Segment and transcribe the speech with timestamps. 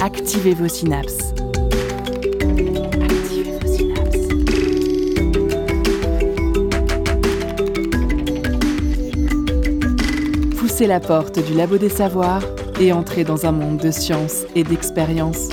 [0.00, 1.34] Activez vos synapses.
[3.02, 3.58] Activez.
[10.56, 12.42] Poussez la porte du labo des savoirs
[12.80, 15.48] et entrez dans un monde de science et d'expérience.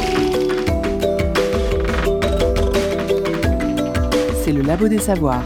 [4.46, 5.44] C'est le labo des savoirs.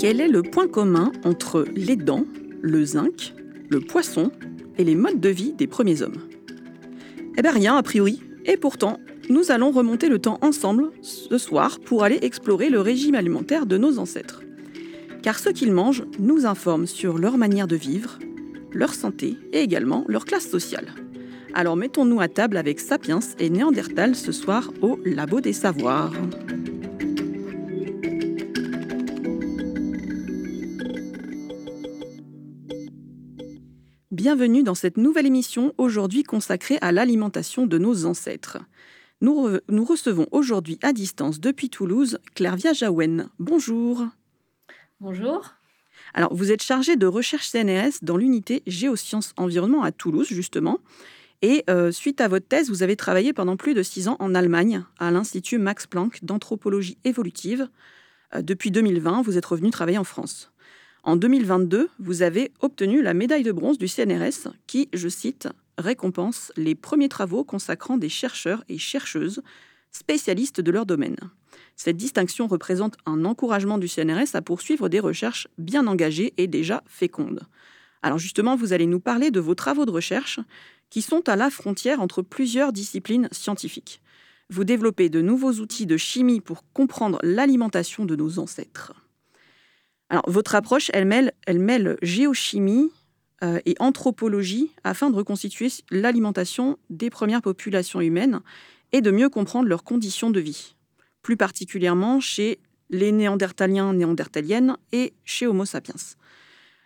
[0.00, 2.26] Quel est le point commun entre les dents,
[2.60, 3.34] le zinc,
[3.70, 4.32] le poisson
[4.78, 6.18] et les modes de vie des premiers hommes?
[7.38, 8.20] Eh bien rien a priori.
[8.46, 8.98] Et pourtant,
[9.30, 13.78] nous allons remonter le temps ensemble ce soir pour aller explorer le régime alimentaire de
[13.78, 14.42] nos ancêtres.
[15.22, 18.18] Car ce qu'ils mangent nous informe sur leur manière de vivre,
[18.72, 20.88] leur santé et également leur classe sociale.
[21.54, 26.12] Alors mettons-nous à table avec Sapiens et Néandertal ce soir au Labo des Savoirs.
[34.24, 38.56] Bienvenue dans cette nouvelle émission aujourd'hui consacrée à l'alimentation de nos ancêtres.
[39.20, 43.28] Nous, re- nous recevons aujourd'hui à distance depuis Toulouse Clairvia Jaouen.
[43.38, 44.06] Bonjour.
[44.98, 45.52] Bonjour.
[46.14, 50.78] Alors, vous êtes chargée de recherche CNRS dans l'unité Géosciences Environnement à Toulouse, justement.
[51.42, 54.34] Et euh, suite à votre thèse, vous avez travaillé pendant plus de six ans en
[54.34, 57.68] Allemagne, à l'Institut Max Planck d'anthropologie évolutive.
[58.34, 60.50] Euh, depuis 2020, vous êtes revenu travailler en France.
[61.06, 66.50] En 2022, vous avez obtenu la médaille de bronze du CNRS qui, je cite, récompense
[66.56, 69.42] les premiers travaux consacrant des chercheurs et chercheuses
[69.90, 71.18] spécialistes de leur domaine.
[71.76, 76.82] Cette distinction représente un encouragement du CNRS à poursuivre des recherches bien engagées et déjà
[76.86, 77.42] fécondes.
[78.02, 80.40] Alors justement, vous allez nous parler de vos travaux de recherche
[80.88, 84.00] qui sont à la frontière entre plusieurs disciplines scientifiques.
[84.48, 89.03] Vous développez de nouveaux outils de chimie pour comprendre l'alimentation de nos ancêtres.
[90.26, 92.90] Votre approche, elle mêle, géochimie
[93.42, 98.40] euh, et anthropologie afin de reconstituer l'alimentation des premières populations humaines
[98.92, 100.76] et de mieux comprendre leurs conditions de vie,
[101.22, 102.60] plus particulièrement chez
[102.90, 105.94] les néandertaliens, néandertaliennes et chez Homo sapiens.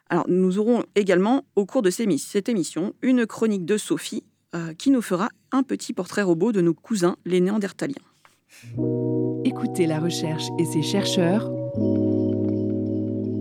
[0.09, 4.25] Alors, nous aurons également, au cours de cette émission, une chronique de Sophie
[4.55, 7.95] euh, qui nous fera un petit portrait robot de nos cousins, les néandertaliens.
[9.45, 11.58] Écoutez la recherche et ses chercheurs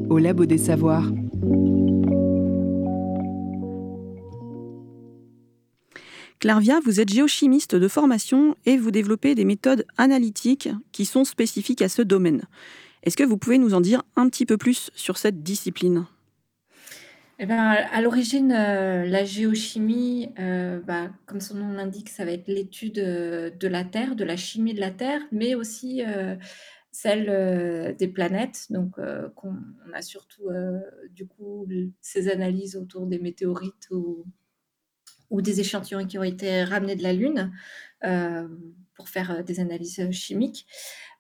[0.10, 1.12] au Labo des Savoirs.
[6.40, 11.82] Clarvia, vous êtes géochimiste de formation et vous développez des méthodes analytiques qui sont spécifiques
[11.82, 12.44] à ce domaine.
[13.04, 16.06] Est-ce que vous pouvez nous en dire un petit peu plus sur cette discipline?
[17.40, 17.56] Eh ben,
[17.92, 22.98] à l'origine, euh, la géochimie, euh, bah, comme son nom l'indique, ça va être l'étude
[22.98, 26.36] euh, de la Terre, de la chimie de la Terre, mais aussi euh,
[27.02, 28.66] celle euh, des planètes.
[28.72, 30.80] Donc, euh, on a surtout euh,
[31.12, 31.68] du coup
[32.02, 34.26] ces analyses autour des météorites ou,
[35.42, 37.52] des échantillons qui ont été ramenés de la Lune
[38.96, 40.66] pour faire des analyses chimiques.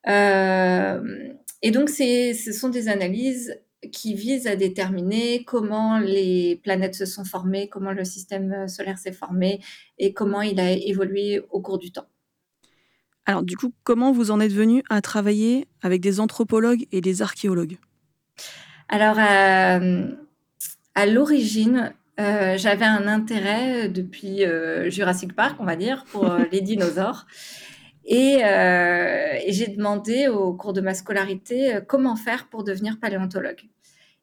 [0.07, 3.59] Et donc, ce sont des analyses
[3.91, 9.11] qui visent à déterminer comment les planètes se sont formées, comment le système solaire s'est
[9.11, 9.61] formé
[9.99, 12.07] et comment il a évolué au cours du temps.
[13.27, 17.21] Alors du coup, comment vous en êtes venu à travailler avec des anthropologues et des
[17.21, 17.77] archéologues?
[18.87, 20.07] Alors, euh,
[20.95, 26.61] à l'origine, euh, j'avais un intérêt depuis euh, Jurassic Park, on va dire, pour les
[26.61, 27.27] dinosaures.
[28.05, 33.59] Et, et j'ai demandé au cours de ma scolarité comment faire pour devenir paléontologue.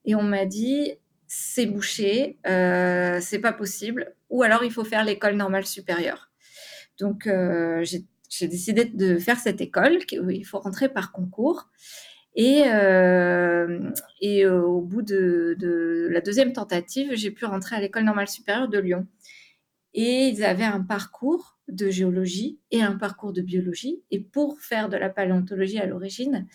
[0.07, 0.95] Et on m'a dit
[1.27, 6.31] c'est bouché, c'est pas possible, ou alors il faut faire l'école normale supérieure.
[6.99, 7.29] Donc
[7.83, 8.07] j'ai
[8.39, 11.69] j'ai décidé de faire cette école il faut rentrer par concours.
[12.35, 13.91] Et, euh,
[14.23, 18.79] euh, au bout de, la deuxième tentative, j'ai pu rentrer à l'école normale supérieure de
[18.79, 19.07] Lyon.
[19.95, 24.03] Et ils avaient un parcours de géologie et un parcours de biologie.
[24.11, 26.49] Et pour faire de la paléontologie à l'origine,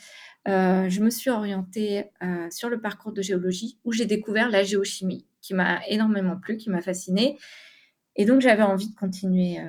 [0.49, 2.05] euh, je me suis orientée
[2.51, 6.69] sur le parcours de géologie où j'ai découvert la géochimie, qui m'a énormément plu, qui
[6.69, 7.37] m'a fascinée.
[8.17, 9.59] Et donc j'avais envie de continuer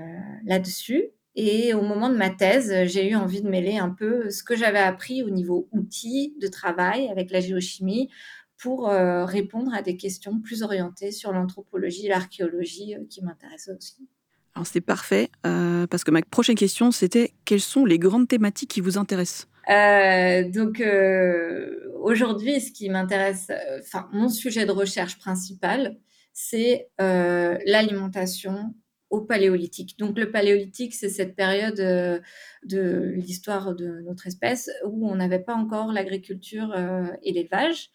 [0.45, 1.13] là-dessus.
[1.37, 4.57] Et au moment de ma thèse, j'ai eu envie de mêler un peu ce que
[4.57, 8.11] j'avais appris au niveau outils de travail avec la géochimie
[8.59, 13.73] pour euh, répondre à des questions plus orientées sur l'anthropologie et l'archéologie euh, qui m'intéressaient
[13.77, 14.09] aussi.
[14.55, 18.71] Alors c'est parfait, euh, parce que ma prochaine question, c'était quelles sont les grandes thématiques
[18.71, 19.47] qui vous intéressent?
[19.71, 25.97] Euh, donc euh, aujourd'hui, ce qui m'intéresse, euh, enfin mon sujet de recherche principal,
[26.33, 28.75] c'est euh, l'alimentation
[29.11, 29.99] au paléolithique.
[29.99, 35.55] Donc le paléolithique, c'est cette période de l'histoire de notre espèce où on n'avait pas
[35.55, 36.75] encore l'agriculture
[37.23, 37.91] et l'élevage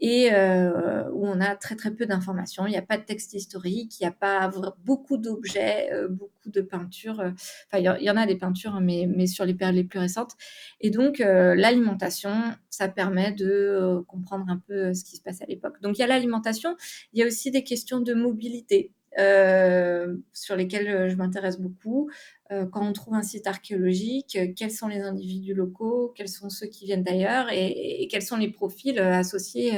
[0.00, 2.66] et euh, où on a très très peu d'informations.
[2.66, 4.50] Il n'y a pas de texte historique, il n'y a pas
[4.84, 7.20] beaucoup d'objets, euh, beaucoup de peintures.
[7.20, 7.30] Euh,
[7.72, 9.98] enfin, il y, en a des peintures, hein, mais, mais sur les périodes les plus
[9.98, 10.32] récentes.
[10.80, 12.30] Et donc, l'alimentation,
[12.70, 15.80] ça permet de comprendre un peu ce qui se passe à l'époque.
[15.82, 16.76] Donc, il y a l'alimentation,
[17.12, 18.92] il y a aussi des questions de mobilité.
[19.16, 22.10] Sur lesquelles je m'intéresse beaucoup.
[22.50, 26.84] quand on trouve un site archéologique, quels sont les individus locaux, quels sont ceux qui
[26.84, 29.72] viennent d'ailleurs et, quels sont les profils associés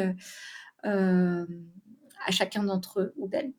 [0.82, 3.52] à chacun d'entre eux ou d'elles.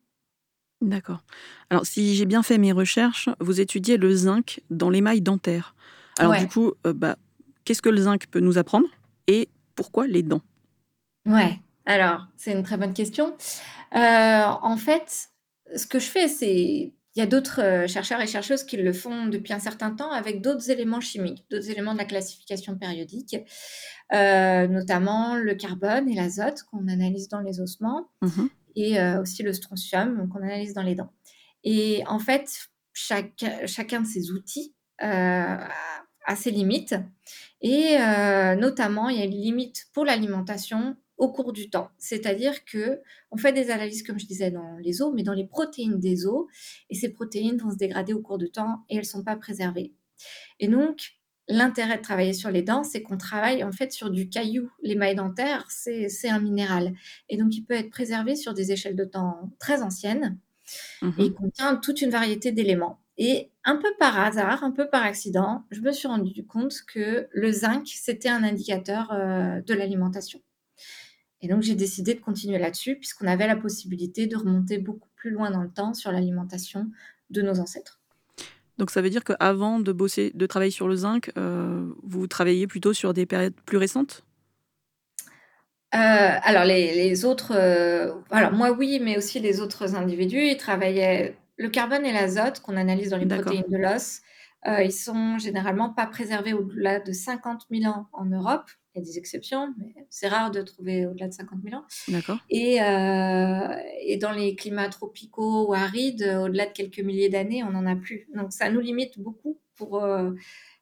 [0.80, 1.22] D'accord.
[1.70, 5.74] Alors, si j'ai bien fait mes recherches, vous étudiez le zinc dans l'émail dentaire.
[6.18, 7.16] Alors, du coup, bah,
[7.64, 8.88] qu'est-ce que le zinc peut nous apprendre
[9.28, 10.42] et pourquoi les dents?
[11.24, 13.36] Ouais, alors, c'est une très bonne question.
[13.92, 15.28] en fait,
[15.74, 18.92] ce que je fais, c'est il y a d'autres euh, chercheurs et chercheuses qui le
[18.92, 23.36] font depuis un certain temps avec d'autres éléments chimiques, d'autres éléments de la classification périodique,
[24.14, 29.42] euh, notamment le carbone et l'azote qu'on analyse dans les ossements, mmh et euh, aussi
[29.42, 31.12] le strontium qu'on analyse dans les dents.
[31.62, 35.68] Et en fait, chaque, chacun de ces outils a
[36.34, 36.94] ses limites,
[37.60, 37.98] et
[38.56, 41.90] notamment, il y a une limite pour l'alimentation au cours du temps.
[41.98, 43.00] C'est-à-dire que
[43.30, 46.26] on fait des analyses, comme je disais, dans les os, mais dans les protéines des
[46.26, 46.46] os,
[46.90, 49.36] et ces protéines vont se dégrader au cours du temps et elles ne sont pas
[49.36, 49.92] préservées.
[50.60, 51.12] Et donc,
[51.48, 54.70] l'intérêt de travailler sur les dents, c'est qu'on travaille en fait sur du caillou.
[54.82, 56.94] L'émail dentaire, c'est un minéral.
[57.28, 60.38] Et donc, il peut être préservé sur des échelles de temps très anciennes
[61.02, 63.00] et il mmh contient toute une variété d'éléments.
[63.18, 67.28] Et un peu par hasard, un peu par accident, je me suis rendu compte que
[67.30, 70.40] le zinc, c'était un indicateur euh, de l'alimentation.
[71.42, 75.30] Et donc, j'ai décidé de continuer là-dessus, puisqu'on avait la possibilité de remonter beaucoup plus
[75.30, 76.88] loin dans le temps sur l'alimentation
[77.30, 78.00] de nos ancêtres.
[78.78, 82.68] Donc, ça veut dire qu'avant de bosser, de travailler sur le zinc, euh, vous travailliez
[82.68, 84.24] plutôt sur des périodes plus récentes?
[85.94, 91.36] Euh, alors les, autres, euh, alors moi oui, mais aussi les autres individus, ils travaillaient
[91.58, 94.22] le carbone et l'azote qu'on analyse dans les protéines de l'os.
[94.64, 98.70] ils sont généralement pas préservés au-delà de 50 000 ans en Europe.
[98.94, 101.86] Il y a des exceptions, mais c'est rare de trouver au-delà de 50 000 ans.
[102.08, 102.38] D'accord.
[102.50, 107.70] Et, euh, et, dans les climats tropicaux ou arides, au-delà de quelques milliers d'années, on
[107.70, 108.28] n'en a plus.
[108.34, 110.32] Donc ça nous limite beaucoup pour euh,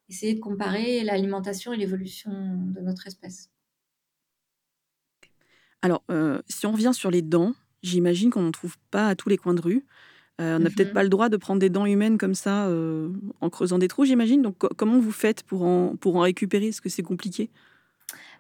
[0.09, 3.49] essayer de comparer l'alimentation et l'évolution de notre espèce.
[5.83, 7.55] Alors, euh, si on revient sur les dents,
[7.85, 9.87] j'imagine qu'on n'en trouve pas à tous les coins de rue.
[10.41, 10.95] on n'a peut-être mhm.
[10.95, 12.69] pas le droit de prendre des dents humaines comme ça
[13.41, 14.43] en creusant des trous, j'imagine.
[14.43, 16.67] Donc, comment vous faites pour en, pour en récupérer?
[16.69, 17.51] Est-ce que c'est compliqué?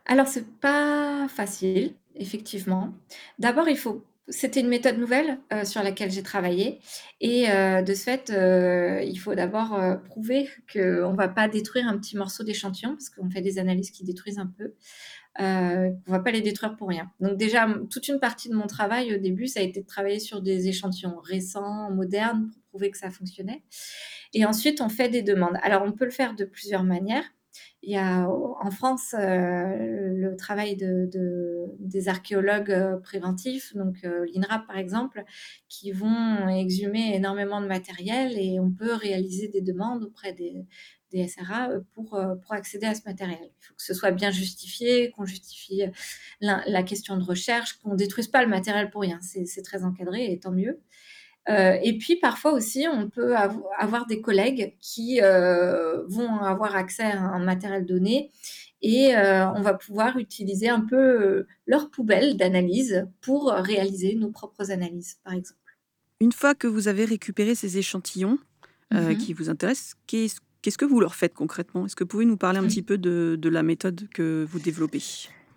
[0.06, 2.92] Alors, c'est pas facile, effectivement.
[3.38, 6.78] D'abord, il faut c'était une méthode nouvelle, euh, sur laquelle j'ai travaillé
[7.20, 11.88] et euh, de ce fait, euh, il faut d'abord, prouver qu'on ne va pas détruire
[11.88, 14.74] un petit morceau d'échantillon parce qu'on fait des analyses qui détruisent un peu,
[15.38, 17.10] on ne va pas les détruire pour rien.
[17.20, 20.20] Donc déjà, toute une partie de mon travail au début, ça a été de travailler
[20.20, 23.62] sur des échantillons récents, modernes pour prouver que ça fonctionnait
[24.32, 25.58] et ensuite on fait des demandes.
[25.62, 27.24] Alors on peut le faire de plusieurs manières.
[27.82, 31.08] Il y a en France euh, le travail de,
[31.78, 35.24] des archéologues euh, préventifs, donc euh, l'INRAP par exemple,
[35.68, 40.66] qui vont exhumer énormément de matériel et on peut réaliser des demandes auprès des,
[41.10, 43.38] des SRA pour, pour accéder à ce matériel.
[43.42, 45.84] Il faut que ce soit bien justifié, qu'on justifie
[46.42, 49.18] la, la, question de recherche, qu'on ne détruise pas le matériel pour rien.
[49.22, 50.80] C'est très encadré et tant mieux.
[51.48, 57.04] Euh, et puis parfois aussi, on peut avoir des collègues qui euh, vont avoir accès
[57.04, 58.30] à un matériel donné
[58.82, 64.70] et euh, on va pouvoir utiliser un peu leur poubelle d'analyse pour réaliser nos propres
[64.70, 65.58] analyses, par exemple.
[66.20, 68.38] Une fois que vous avez récupéré ces échantillons
[68.92, 69.16] mm-hmm.
[69.16, 71.86] qui vous intéressent, qu'est-ce que vous leur faites concrètement?
[71.86, 75.02] Est-ce que vous pouvez nous parler un petit peu de la méthode que vous développez?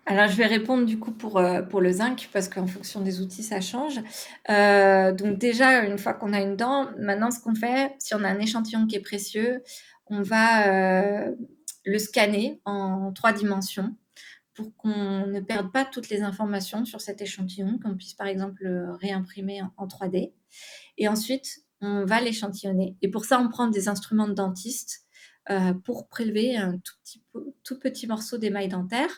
[0.06, 3.22] Alors, je vais répondre du coup pour, euh, pour le zinc, parce qu'en fonction des
[3.22, 4.02] outils, ça change.
[4.50, 8.24] Euh, donc déjà, une fois qu'on a une dent, maintenant, ce qu'on fait, si on
[8.24, 9.64] a un échantillon qui est précieux,
[10.08, 11.32] on va euh,
[11.86, 13.96] le scanner en trois dimensions
[14.54, 18.62] pour qu'on ne perde pas toutes les informations sur cet échantillon, qu'on puisse par exemple
[18.64, 20.34] le réimprimer en 3D.
[20.98, 22.98] Et ensuite, on va l'échantillonner.
[23.02, 25.06] Et pour ça, on prend des instruments de dentiste
[25.84, 27.22] pour prélever un tout petit,
[27.64, 29.10] tout petit morceau d'émail dentaire,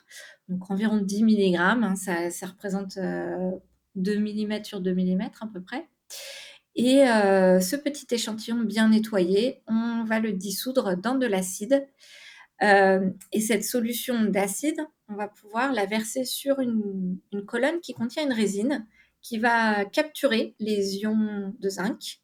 [0.50, 5.62] donc environ 10 mg, hein, ça, représente 2 euh, mm sur 2 mm à peu
[5.62, 5.88] près.
[6.76, 11.88] Et euh, ce petit échantillon bien nettoyé, on va le dissoudre dans de l'acide.
[12.62, 18.34] et cette solution d'acide, on va pouvoir la verser sur une, colonne qui contient une
[18.34, 18.86] résine
[19.22, 22.20] qui va capturer les ions de zinc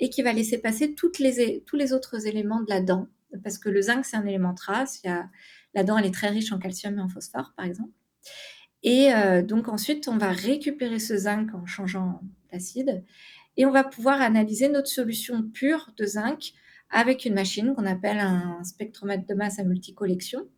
[0.00, 3.08] et qui va laisser passer tous les autres éléments de la dent.
[3.42, 5.00] Parce que le zinc, c'est un élément trace.
[5.04, 5.10] Il
[5.76, 7.92] la dent, elle est très riche en calcium et en phosphore, par exemple.
[8.82, 13.04] Et euh, donc ensuite, on va récupérer ce zinc en changeant l'acide
[13.56, 16.52] et on va pouvoir analyser notre solution pure de zinc
[16.90, 20.48] avec une machine qu'on appelle un spectromètre de masse à multicollection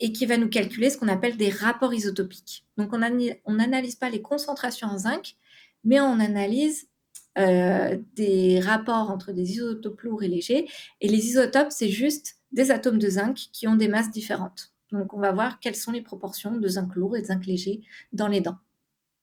[0.00, 2.64] et qui va nous calculer ce qu'on appelle des rapports isotopiques.
[2.78, 5.36] Donc on n'analyse pas les concentrations en zinc,
[5.84, 6.88] mais on analyse
[7.38, 10.68] euh, des rapports entre des isotopes lourds et légers.
[11.00, 14.72] Et les isotopes, c'est juste des atomes de zinc qui ont des masses différentes.
[14.92, 17.80] Donc, on va voir quelles sont les proportions de zinc lourd et de zinc léger
[18.12, 18.58] dans les dents.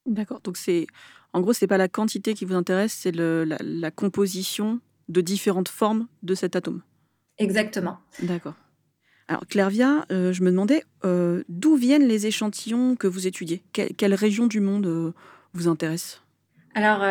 [0.05, 0.41] D'accord.
[0.41, 0.87] Donc, c'est
[1.33, 4.79] en gros, c'est pas la quantité qui vous intéresse, c'est la, composition
[5.09, 6.81] de différentes formes de cet atome.
[7.39, 7.97] Exactement.
[8.21, 8.53] D'accord.
[9.27, 13.63] Alors, Clairvia, euh, je me demandais euh, d'où viennent les échantillons que vous étudiez?
[13.71, 15.11] Quelle région du monde euh,
[15.53, 16.21] vous intéresse?
[16.75, 17.01] Alors,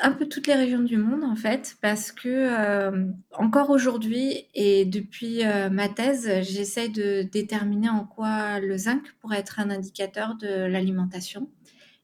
[0.00, 4.84] un peu toutes les régions du monde en fait, parce que euh, encore aujourd'hui et
[4.84, 10.36] depuis euh, ma thèse, j'essaye de déterminer en quoi le zinc pourrait être un indicateur
[10.36, 11.50] de l'alimentation.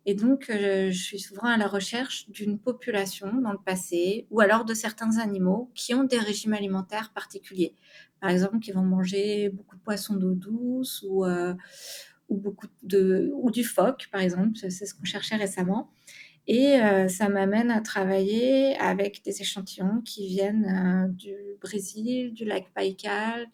[0.07, 4.41] Et donc, euh, je suis souvent à la recherche d'une population dans le passé, ou
[4.41, 7.75] alors de certains animaux qui ont des régimes alimentaires particuliers.
[8.21, 13.51] Par exemple, qui vont manger beaucoup de poissons d'eau douce ou, ou beaucoup de ou
[13.51, 14.57] du phoque, par exemple.
[14.57, 15.91] C'est ce qu'on cherchait récemment.
[16.49, 22.47] Et euh, ça m'amène à travailler avec des échantillons qui viennent euh, du Brésil, du
[22.47, 23.47] lac Baïkal,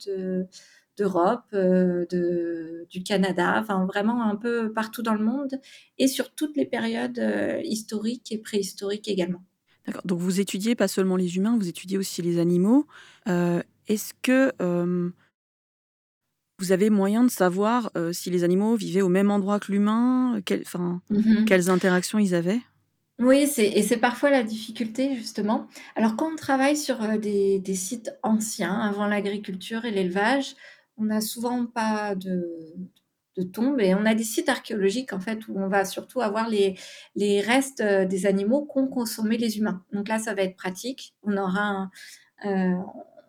[0.97, 5.61] d'Europe, euh, de, du Canada, enfin vraiment un peu partout dans le monde
[5.99, 7.21] et sur toutes les périodes
[7.65, 9.43] historiques et préhistoriques également.
[9.87, 10.03] D'accord.
[10.05, 12.87] Donc vous étudiez pas seulement les humains, vous étudiez aussi les animaux.
[13.27, 14.53] Est-ce que
[16.61, 20.41] vous avez moyen de savoir si les animaux vivaient au même endroit que l'humain?
[21.11, 22.61] Mmh Quelles interactions ils avaient?
[23.21, 25.69] Oui, et c'est parfois la difficulté justement.
[25.95, 30.55] Alors quand on travaille sur, euh, des sites anciens, avant l'agriculture et l'élevage,
[30.97, 32.75] on n'a souvent pas de
[33.37, 36.49] de tombes et on a des sites archéologiques en fait où on va surtout avoir
[36.49, 36.79] les
[37.17, 39.85] les restes, euh, des animaux qu'ont consommé les humains.
[39.93, 41.15] Donc là, ça va être pratique.
[41.23, 41.91] On aura
[42.47, 42.75] euh,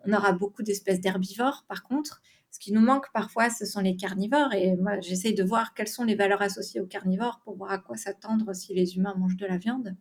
[0.06, 2.22] on aura beaucoup d'espèces d'herbivores par contre.
[2.56, 4.54] Ce qui nous manque parfois, ce sont les carnivores.
[4.54, 7.76] Et moi, j'essaye de voir quelles sont les valeurs associées aux carnivores pour voir à
[7.76, 9.94] quoi s'attendre si les humains mangent de la viande.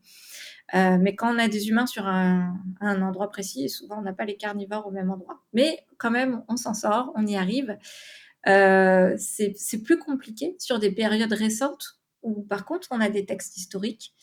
[0.74, 4.24] Euh, mais quand on a des humains sur un, endroit précis, souvent on n'a pas
[4.24, 5.44] les carnivores au même endroit.
[5.52, 7.78] Mais quand même, on s'en sort, on y arrive.
[8.48, 13.58] Euh, c'est plus compliqué sur des périodes récentes où par contre on a des textes
[13.58, 14.14] historiques.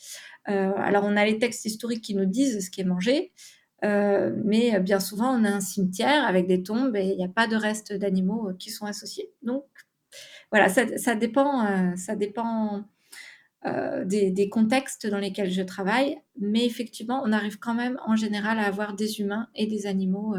[0.49, 3.31] Euh, alors on a les textes historiques qui nous disent ce qui est mangé,
[3.83, 7.29] euh, mais bien souvent, on a un cimetière avec des tombes et il n'y a
[7.29, 9.31] pas de restes d'animaux euh, qui sont associés.
[9.41, 9.65] Donc,
[10.51, 12.85] voilà, ça, dépend, euh, ça dépend
[14.05, 18.65] des, contextes dans lesquels je travaille, mais effectivement, on arrive quand même en général à
[18.65, 20.35] avoir des humains et des animaux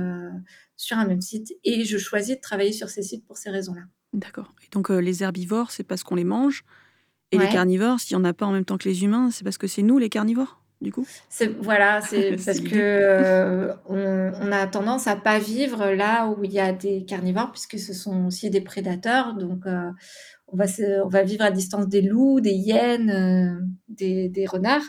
[0.77, 1.53] sur un même site.
[1.65, 3.83] Et je choisis de travailler sur ces sites pour ces raisons-là.
[4.13, 4.55] D'accord.
[4.63, 6.65] Et donc, les herbivores, c'est parce qu'on les mange?
[7.33, 9.43] Et les carnivores, s'il n'y en a pas en même temps que les humains, c'est
[9.43, 10.64] parce que c'est nous les carnivores?
[10.81, 11.07] Du coup?
[11.61, 16.61] Voilà, c'est parce que euh, on, a tendance à pas vivre là où il y
[16.61, 19.35] a des carnivores, puisque ce sont aussi des prédateurs.
[19.35, 19.91] Donc, euh,
[20.49, 20.67] on, va
[21.05, 24.83] on va vivre à distance des loups, des hyènes, euh, des, renards.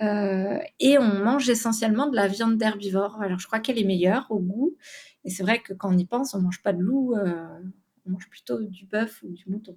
[0.00, 3.20] et on mange essentiellement de la viande d'herbivore.
[3.22, 4.76] Alors, je crois qu'elle est meilleure au goût.
[5.24, 8.28] Et c'est vrai que quand on y pense, on mange pas de loup, on mange
[8.28, 9.76] plutôt du bœuf ou du mouton.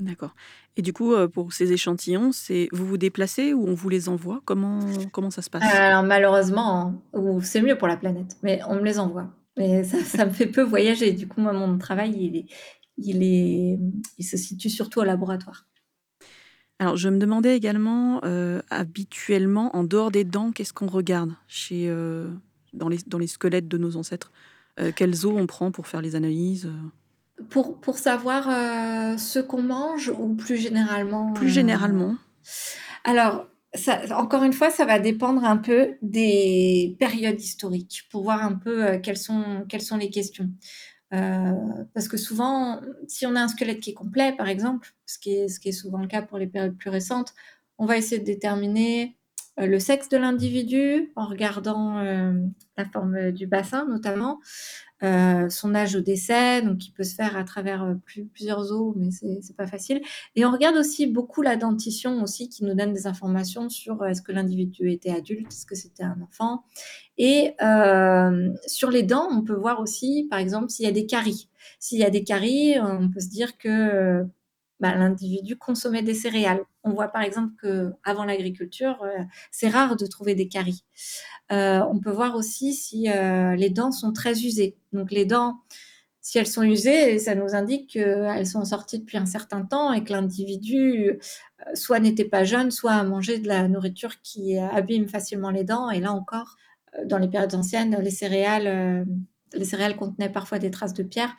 [0.00, 0.34] D'accord.
[0.76, 4.40] Et du coup, pour ces échantillons, c'est vous vous déplacez ou on vous les envoie?
[4.46, 4.80] Comment
[5.12, 5.62] comment ça se passe?
[5.62, 9.28] Alors malheureusement, ou c'est mieux pour la planète, mais on me les envoie.
[9.58, 11.12] Mais ça, me fait peu voyager.
[11.12, 12.46] Du coup, moi, mon travail, il est,
[12.96, 13.78] il est,
[14.16, 15.66] il se situe surtout au laboratoire.
[16.78, 18.22] Alors, je me demandais également,
[18.70, 21.94] habituellement, en dehors des dents, qu'est-ce qu'on regarde chez,
[22.72, 24.32] dans, les, dans les squelettes de nos ancêtres?
[24.96, 26.70] Quels os on prend pour faire les analyses
[27.48, 32.10] pour, pour savoir euh, ce qu'on mange ou plus généralement Plus généralement.
[32.10, 32.14] Euh,
[33.04, 38.44] alors, ça, encore une fois, ça va dépendre un peu des périodes historiques pour voir
[38.44, 40.50] un peu euh, quelles, sont, quelles sont les questions.
[41.10, 45.34] parce que souvent, si on a un squelette qui est complet, par exemple, ce qui
[45.34, 47.34] est, ce qui est souvent le cas pour les périodes plus récentes,
[47.78, 49.16] on va essayer de déterminer
[49.60, 52.02] le sexe de l'individu en regardant
[52.76, 54.40] la forme du bassin notamment,
[55.02, 57.94] euh, son âge au décès, donc qui peut se faire à travers euh,
[58.34, 60.02] plusieurs os, mais c'est pas facile.
[60.36, 64.08] Et on regarde aussi beaucoup la dentition aussi, qui nous donne des informations sur euh,
[64.08, 66.64] est-ce que l'individu était adulte, est-ce que c'était un enfant.
[67.16, 67.54] Et
[68.66, 71.48] sur les dents, on peut voir aussi, par exemple, s'il y a des caries.
[71.78, 74.24] S'il y a des caries, on peut se dire que
[74.80, 76.64] bah, l'individu consommait des céréales.
[76.84, 80.84] On voit par exemple que avant l'agriculture, euh, c'est rare de trouver des caries.
[81.52, 83.08] Euh, on peut voir aussi si
[83.56, 84.76] les dents sont très usées.
[84.92, 85.60] Donc les dents,
[86.22, 90.02] si elles sont usées, ça nous indique qu'elles sont sorties depuis un certain temps et
[90.02, 91.18] que l'individu
[91.74, 95.90] soit n'était pas jeune, soit a mangé de la nourriture qui abîme facilement les dents.
[95.90, 96.56] Et là encore,
[97.04, 99.06] dans les périodes anciennes, les céréales,
[99.52, 101.36] les céréales contenaient parfois des traces de pierre.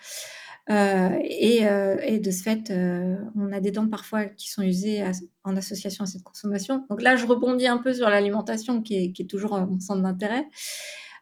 [0.70, 5.04] Euh, euh, et, de ce fait, euh, on a des dents parfois qui sont usées
[5.44, 6.86] en association à cette consommation.
[6.90, 10.48] Donc là, je rebondis un peu sur l'alimentation qui est, toujours mon centre d'intérêt.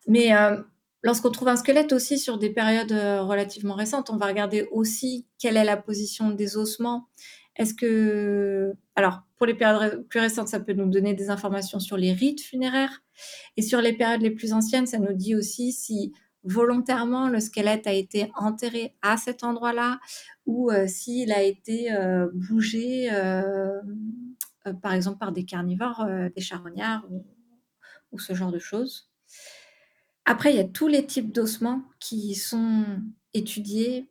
[0.08, 0.32] Mais
[1.04, 5.58] lorsqu'on trouve un squelette aussi sur des périodes relativement récentes, on va regarder aussi quelle
[5.58, 7.08] est la position des ossements.
[7.56, 8.74] Est-ce que...
[8.96, 12.42] Alors, pour les périodes plus récentes, ça peut nous donner des informations sur les rites
[12.42, 13.02] funéraires.
[13.58, 17.88] Et sur les périodes les plus anciennes, ça nous dit aussi si volontairement le squelette
[17.88, 20.00] a été enterré à cet endroit-là
[20.46, 23.82] ou euh, s'il a été euh, bougé, euh,
[24.82, 26.06] par exemple, par des carnivores,
[26.36, 27.06] des charognards
[28.12, 29.12] ou, ce genre de choses.
[30.26, 32.84] Après, il y a tous les types d'ossements qui sont
[33.34, 34.10] étudiés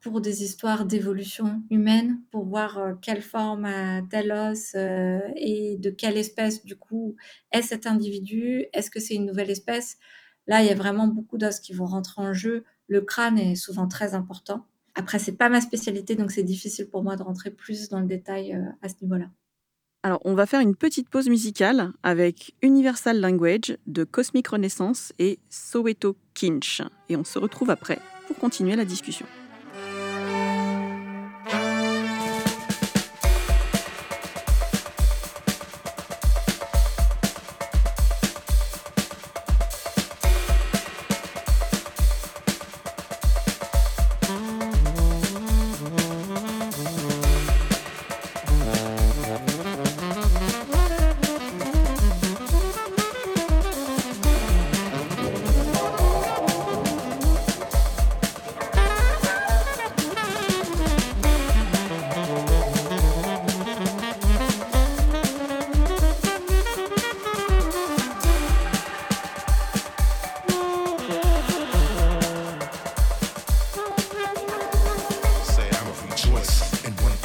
[0.00, 6.16] pour des histoires d'évolution humaine, pour voir quelle forme a tel os et de quelle
[6.16, 7.16] espèce, du coup,
[7.52, 8.66] est cet individu.
[8.72, 9.98] Est-ce que c'est une nouvelle espèce
[10.46, 12.64] Là, il y a vraiment beaucoup d'os qui vont rentrer en jeu.
[12.88, 14.64] Le crâne est souvent très important.
[14.94, 18.06] Après, c'est pas ma spécialité, donc c'est difficile pour moi de rentrer plus dans le
[18.06, 19.26] détail euh, à ce niveau-là.
[20.02, 25.40] Alors, on va faire une petite pause musicale avec Universal Language de Cosmic Renaissance et
[25.50, 26.80] Soweto Kinch.
[27.08, 27.98] Et on se retrouve après
[28.28, 29.26] pour continuer la discussion.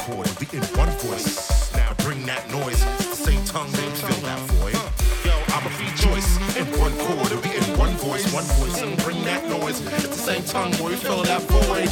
[0.08, 1.72] We in one voice.
[1.74, 2.82] Now bring that noise.
[3.14, 4.74] Same tongue, they fill that void.
[5.22, 7.30] Yo, I'm a free rejoice in one chord.
[7.44, 9.80] We in one voice, one voice, and bring that noise.
[9.80, 11.86] It's the same tongue, boy, fill that void.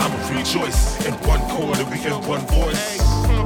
[0.00, 1.76] I'm a free rejoice in one chord.
[1.92, 2.96] We in one voice.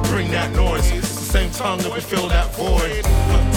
[0.07, 0.89] Bring that noise.
[0.91, 3.03] It's the same tongue that we fill that void.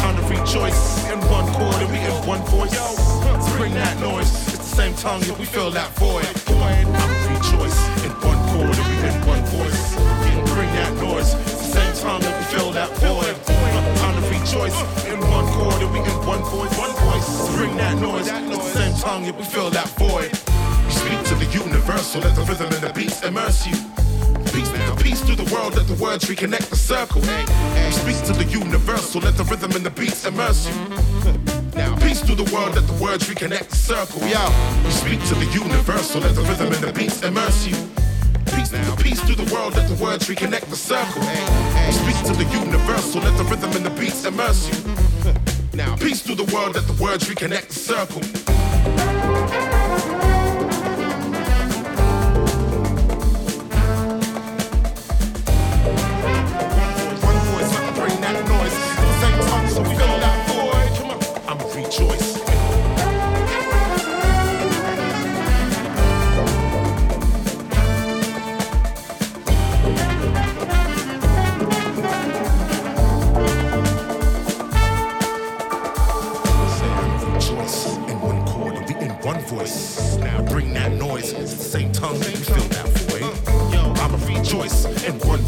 [0.03, 1.79] Time to rejoice in one chord.
[1.95, 2.75] We in one voice.
[3.55, 4.27] Bring that noise.
[4.49, 6.27] It's the same tongue that we fill that void.
[6.51, 8.75] I'm a rejoice in one chord.
[8.75, 9.40] We in one
[10.77, 11.33] that noise.
[11.73, 13.37] Same time that we fill that void.
[13.99, 16.73] Time to rejoice in one chord and we in one voice.
[16.79, 17.57] One voice.
[17.57, 18.29] Bring that noise.
[18.29, 20.31] At the same time that we fill that void.
[20.87, 22.21] We speak to the universal.
[22.21, 23.77] Let the rhythm and the beats immerse you.
[24.53, 27.21] Peace, peace through the world, let the words reconnect the circle.
[27.21, 30.75] We speak to the universal, let the rhythm and the beats immerse you.
[31.77, 34.21] Now, peace through the world, let the words reconnect the circle.
[34.21, 38.00] We you speak to the universal, let the rhythm and the beats immerse you
[38.51, 38.95] heartbeats now.
[38.97, 41.23] Peace to the world, let the words reconnect the circle.
[41.93, 45.35] Speak to the universal, let the rhythm and the beats immerse you.
[45.73, 49.70] Now, peace to the world, let the words reconnect the circle.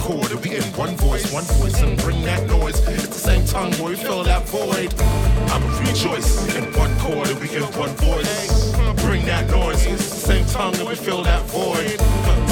[0.02, 0.32] chord.
[0.32, 2.78] If we in one voice, one voice, and bring that noise.
[2.88, 4.90] It's the same tongue where we fill that void.
[5.52, 7.28] I'ma rejoice in one chord.
[7.30, 8.74] If we in one voice,
[9.06, 9.86] bring that noise.
[9.86, 11.98] It's the same tongue that we fill that void.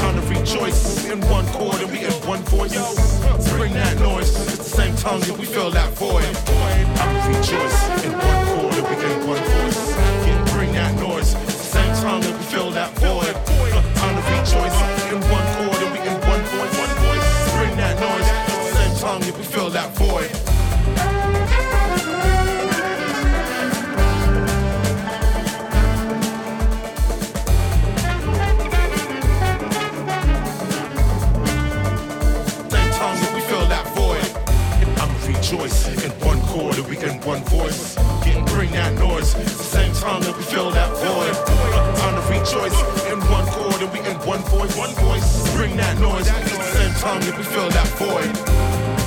[0.00, 1.80] Time to rejoice in one chord.
[1.82, 2.78] and we in one voice,
[3.50, 4.30] bring that noise.
[4.46, 6.30] It's the same tongue that we fill that void.
[7.02, 8.74] I'ma rejoice in one chord.
[8.78, 11.34] and we in one voice, bring that noise.
[11.34, 13.34] It's the same tongue that we fill that void.
[13.98, 14.78] Time to rejoice
[15.10, 15.49] in one
[19.30, 20.30] people fill that void.
[35.26, 37.94] Rejoice in one chord, we can one voice.
[38.22, 39.30] Can bring that noise.
[39.50, 41.34] Same time that we fill that void.
[41.98, 42.78] Time to rejoice
[43.10, 44.76] in one chord, and we in one voice.
[44.76, 45.56] One voice.
[45.56, 46.26] Bring that noise.
[46.26, 48.99] Same time that we fill that void.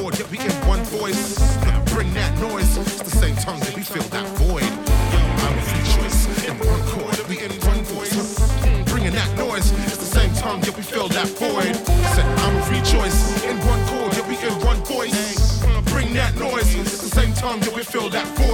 [0.00, 1.36] Chord, yet we in one voice.
[1.92, 4.64] Bring that noise, it's the same tongue that we fill that void.
[4.64, 8.16] I will rejoice in one chord, we in one voice.
[8.90, 11.76] Bringing that noise, it's the same tongue, yet we fill that void.
[12.14, 15.60] Said I will rejoice in one chord, yet we in one voice.
[15.92, 18.49] Bring that noise, it's the same tongue, yet we fill that void.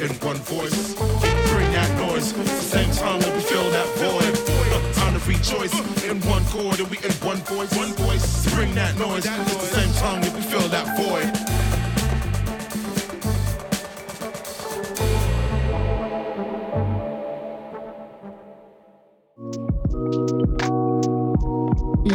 [0.00, 0.94] In one voice.
[0.94, 2.32] Bring that noise.
[2.64, 4.34] Same time that we fill that void.
[4.94, 8.54] Time to rejoice in one chord, we in one voice, one voice.
[8.54, 9.24] Bring that noise.
[9.24, 11.28] Same time that we fill that void.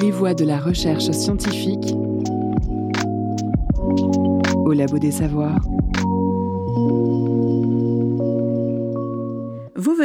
[0.02, 1.94] Les voix de la recherche scientifique
[4.66, 5.75] au Labo des Savoirs.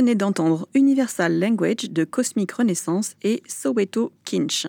[0.01, 4.67] Venez d'entendre Universal Language de Cosmic Renaissance et Soweto Kinch.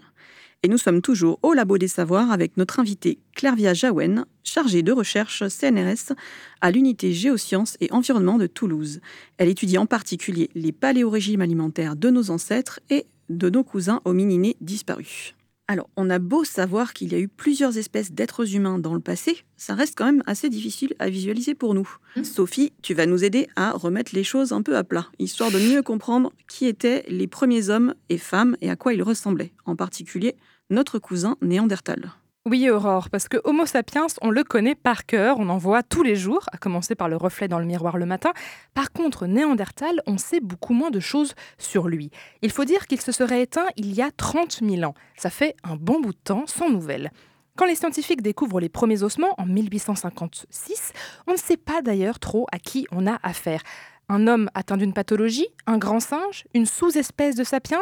[0.61, 4.91] Et nous sommes toujours au Labo des Savoirs avec notre invitée Clairvia Jaouen, chargée de
[4.91, 6.17] recherche CNRS
[6.59, 8.99] à l'unité Géosciences et Environnement de Toulouse.
[9.37, 14.57] Elle étudie en particulier les paléorégimes alimentaires de nos ancêtres et de nos cousins homininés
[14.59, 15.33] disparus.
[15.71, 18.99] Alors, on a beau savoir qu'il y a eu plusieurs espèces d'êtres humains dans le
[18.99, 21.89] passé, ça reste quand même assez difficile à visualiser pour nous.
[22.17, 22.25] Mhm.
[22.25, 25.59] Sophie, tu vas nous aider à remettre les choses un peu à plat, histoire de
[25.59, 29.77] mieux comprendre qui étaient les premiers hommes et femmes et à quoi ils ressemblaient, en
[29.77, 30.35] particulier
[30.69, 32.11] notre cousin Néandertal.
[32.49, 36.01] Oui, Aurore, parce que Homo sapiens, on le connaît par cœur, on en voit tous
[36.01, 38.33] les jours, à commencer par le reflet dans le miroir le matin.
[38.73, 42.09] Par contre, Néandertal, on sait beaucoup moins de choses sur lui.
[42.41, 44.95] Il faut dire qu'il se serait éteint il y a 30 000 ans.
[45.17, 47.11] Ça fait un bon bout de temps sans nouvelles.
[47.57, 50.93] Quand les scientifiques découvrent les premiers ossements en 1856,
[51.27, 53.61] on ne sait pas d'ailleurs trop à qui on a affaire.
[54.09, 57.79] Un homme atteint d'une pathologie Un grand singe Une sous-espèce de sapiens?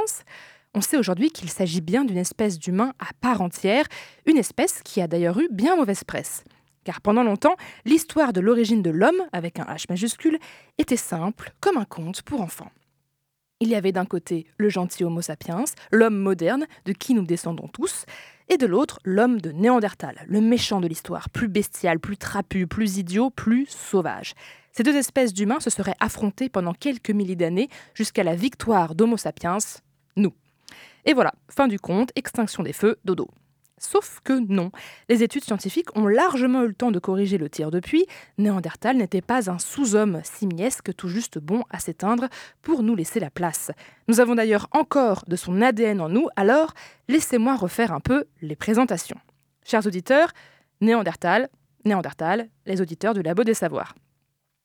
[0.75, 3.85] On sait aujourd'hui qu'il s'agit bien d'une espèce d'humain à part entière,
[4.25, 6.43] une espèce qui a d'ailleurs eu bien mauvaise presse.
[6.83, 7.55] Car pendant longtemps,
[7.85, 10.39] l'histoire de l'origine de l'homme, avec un H majuscule,
[10.77, 12.71] était simple, comme un conte pour enfants.
[13.59, 17.67] Il y avait d'un côté le gentil Homo sapiens, l'homme moderne, de qui nous descendons
[17.67, 18.05] tous,
[18.47, 22.97] et de l'autre l'homme de Néandertal, le méchant de l'histoire, plus bestial, plus trapu, plus
[22.97, 24.33] idiot, plus sauvage.
[24.71, 29.17] Ces deux espèces d'humains se seraient affrontées pendant quelques milliers d'années jusqu'à la victoire d'Homo
[29.17, 29.57] sapiens,
[30.15, 30.33] nous.
[31.05, 33.29] Et voilà, fin du compte, extinction des feux, dodo.
[33.79, 34.71] Sauf que non,
[35.07, 38.05] les études scientifiques ont largement eu le temps de corriger le tir depuis.
[38.37, 42.27] Néandertal n'était pas un sous-homme simiesque tout juste bon à s'éteindre
[42.61, 43.71] pour nous laisser la place.
[44.09, 46.73] Nous avons d'ailleurs encore de son ADN en nous, alors
[47.07, 49.19] laissez-moi refaire un peu les présentations.
[49.63, 50.31] Chers auditeurs,
[50.81, 51.49] Néandertal,
[51.85, 53.95] Néandertal, les auditeurs du Labo des Savoirs.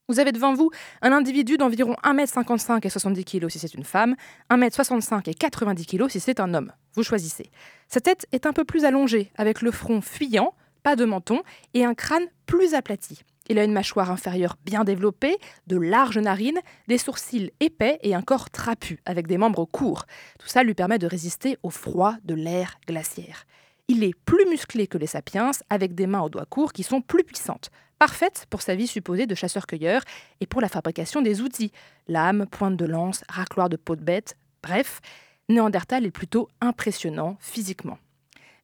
[0.09, 4.17] Vous avez devant vous un individu d'environ 1m55 et 70 kg si c'est une femme,
[4.51, 6.73] 1m65 et 90 kg si c'est un homme.
[6.93, 7.51] Vous choisissez.
[7.89, 11.41] Sa tête est un peu plus allongée, avec le front fuyant, pas de menton,
[11.73, 13.23] et un crâne plus aplati.
[13.49, 15.39] Il a une mâchoire inférieure bien développée,
[15.69, 20.05] de larges narines, des sourcils épais et un corps trapu, avec des membres courts.
[20.39, 23.47] Tout ça lui permet de résister au froid de l'ère glaciaire.
[23.89, 27.01] Il est plus musclé que les sapiens, avec des mains aux doigts courts qui sont
[27.01, 27.71] plus puissantes
[28.05, 30.03] parfaite pour sa vie supposée de chasseur-cueilleur
[30.43, 31.73] et pour la fabrication des outils,
[32.07, 35.01] lame, pointe de lance, racloir de peau de bête, bref,
[35.49, 37.97] Néandertal est plutôt impressionnant physiquement.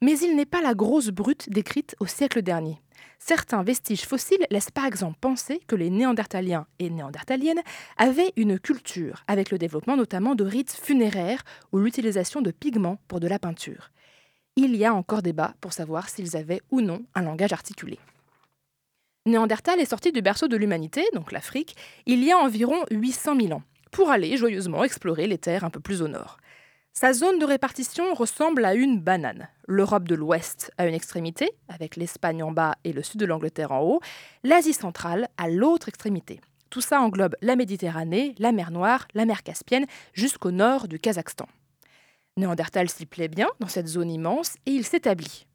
[0.02, 2.82] Mais il n'est pas la grosse brute décrite au siècle dernier.
[3.18, 7.62] Certains vestiges fossiles laissent par exemple penser que les Néandertaliens et Néandertaliennes
[7.96, 13.20] avaient une culture, avec le développement notamment de rites funéraires ou l'utilisation de pigments pour
[13.20, 13.90] de la peinture.
[14.56, 17.98] Il y a encore débat pour savoir s'ils avaient ou non un langage articulé.
[19.26, 23.52] Néandertal est sorti du berceau de l'humanité, donc l'Afrique, il y a environ 800 000
[23.52, 26.38] ans, pour aller joyeusement explorer les terres un peu plus au nord.
[26.94, 29.48] Sa zone de répartition ressemble à une banane.
[29.68, 33.72] L'Europe de l'Ouest à une extrémité, avec l'Espagne en bas et le sud de l'Angleterre
[33.72, 34.00] en haut,
[34.42, 36.40] l'Asie centrale à l'autre extrémité.
[36.70, 41.46] Tout ça englobe la Méditerranée, la mer Noire, la mer Caspienne, jusqu'au nord du Kazakhstan.
[42.36, 45.46] Néandertal s'y plaît bien dans cette zone immense et il s'établit.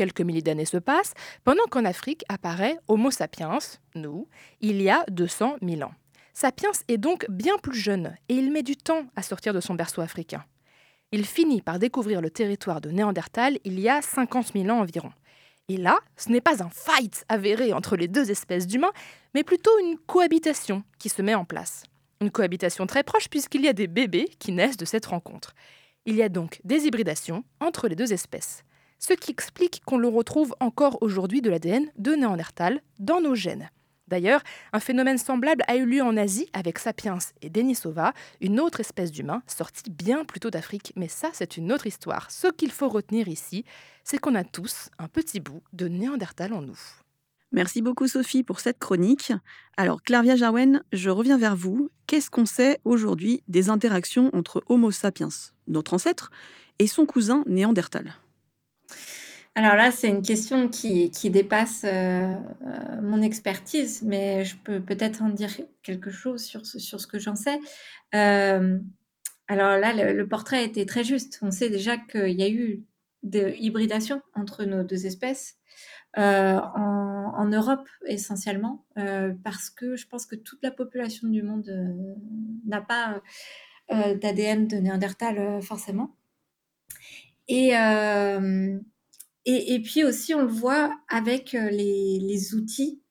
[0.00, 1.12] Quelques milliers d'années se passent,
[1.44, 3.58] pendant qu'en Afrique apparaît Homo sapiens,
[3.94, 4.28] nous,
[4.62, 5.92] il y a 200 000 ans.
[6.32, 9.74] Sapiens est donc bien plus jeune et il met du temps à sortir de son
[9.74, 10.42] berceau africain.
[11.12, 15.12] Il finit par découvrir le territoire de Néandertal il y a 50 000 ans environ.
[15.68, 18.94] Et là, ce n'est pas un fight avéré entre les deux espèces d'humains,
[19.34, 21.82] mais plutôt une cohabitation qui se met en place.
[22.22, 25.54] Une cohabitation très proche puisqu'il y a des bébés qui naissent de cette rencontre.
[26.06, 28.64] Il y a donc des hybridations entre les deux espèces,
[29.00, 33.70] ce qui explique qu'on le retrouve encore aujourd'hui de l'ADN de Néandertal dans nos gènes.
[34.06, 38.80] D'ailleurs, un phénomène semblable a eu lieu en Asie avec Sapiens et Denisova, une autre
[38.80, 40.92] espèce d'humain sortie bien plus tôt d'Afrique.
[40.96, 42.30] Mais ça, c'est une autre histoire.
[42.30, 43.64] Ce qu'il faut retenir ici,
[44.02, 46.78] c'est qu'on a tous un petit bout de Néandertal en nous.
[47.52, 49.32] Merci beaucoup Sophie pour cette chronique.
[49.76, 51.90] Alors Clavia Jarwen, je reviens vers vous.
[52.06, 55.28] Qu'est-ce qu'on sait aujourd'hui des interactions entre Homo sapiens,
[55.68, 56.30] notre ancêtre,
[56.80, 58.14] et son cousin Néandertal?
[59.56, 65.22] Alors là, c'est une question qui, dépasse euh, euh, mon expertise, mais je peux peut-être
[65.22, 65.50] en dire
[65.82, 67.58] quelque chose sur ce, que j'en sais.
[68.14, 68.78] Euh,
[69.48, 71.40] alors là, le, portrait était très juste.
[71.42, 72.84] On sait déjà qu'il y a eu
[73.24, 75.56] des hybridations entre nos deux espèces.
[76.16, 78.84] En, en, Europe essentiellement,
[79.44, 81.70] parce que je pense que toute la population du monde
[82.66, 83.20] n'a pas
[83.88, 86.16] d'ADN de Néandertal forcément.
[87.52, 87.72] Et,
[89.44, 93.02] et, et, puis aussi, on le voit avec les, les outils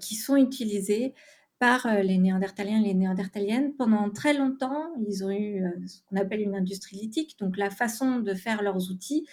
[0.00, 1.14] qui sont utilisés
[1.58, 3.74] par les Néandertaliens et les Néandertaliennes.
[3.76, 8.18] Pendant très longtemps, ils ont eu ce qu'on appelle une industrie lithique, donc la façon
[8.20, 9.26] de faire leurs outils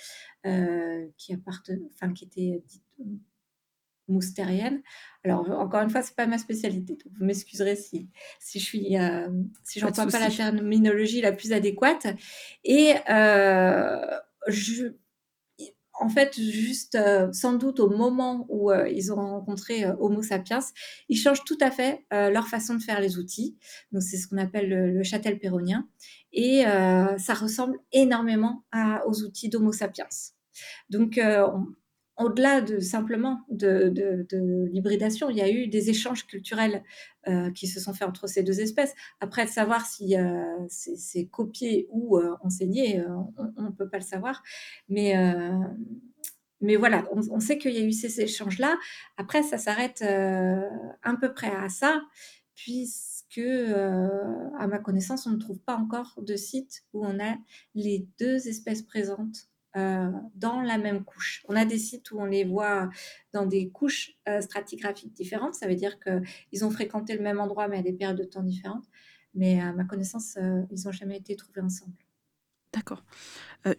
[0.46, 2.84] euh, qui, enfin, qui était dite
[4.08, 4.84] moustérienne.
[5.24, 8.08] Alors, encore une fois, c'est pas ma spécialité, donc vous m'excuserez si,
[8.40, 9.28] si je suis, euh,
[9.64, 12.06] si pas, pas la terminologie la plus adéquate.
[12.64, 14.20] Et euh,
[16.00, 20.22] en fait, juste euh, sans doute au moment où euh, ils ont rencontré euh, Homo
[20.22, 20.60] sapiens,
[21.10, 23.58] ils changent tout à fait leur façon de faire les outils.
[23.92, 25.88] Donc, c'est ce qu'on appelle le, le, châtel péronien.
[26.34, 28.64] Et ça ressemble énormément
[29.06, 30.08] aux outils d'Homo sapiens.
[30.90, 31.66] Donc, on,
[32.18, 34.26] au-delà de simplement de,
[34.72, 36.84] l'hybridation, il y a eu des échanges culturels
[37.28, 38.94] euh, qui se sont faits entre ces deux espèces.
[39.20, 43.04] Après, de savoir si euh, c'est copié ou euh, enseigné,
[43.58, 44.44] on ne peut pas le savoir.
[44.88, 45.14] Mais,
[46.78, 48.78] voilà, on, on sait qu'il y a eu ces échanges-là.
[49.18, 52.02] Après, ça s'arrête à peu près à ça,
[52.56, 57.36] puisque, à ma connaissance, on ne trouve pas encore de site où on a
[57.74, 61.44] les deux espèces présentes euh, dans la même couche.
[61.50, 62.90] On a des sites où on les voit
[63.34, 65.56] dans des couches euh, stratigraphiques différentes.
[65.56, 68.44] Ça veut dire qu'ils ont fréquenté le même endroit, mais à des périodes de temps
[68.44, 68.86] différentes.
[69.34, 71.94] Mais à ma connaissance, euh, ils n'ont jamais été trouvés ensemble.
[72.74, 73.04] D'accord.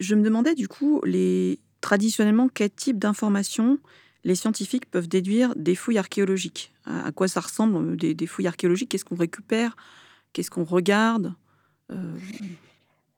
[0.00, 1.60] je me demandais du coup, les...
[1.80, 3.78] traditionnellement, quel type d'informations
[4.24, 6.72] les scientifiques peuvent déduire des fouilles archéologiques?
[6.84, 8.90] À quoi ça ressemble des, des fouilles archéologiques?
[8.90, 9.76] Qu'est-ce qu'on récupère?
[10.32, 11.34] Qu'est-ce qu'on regarde?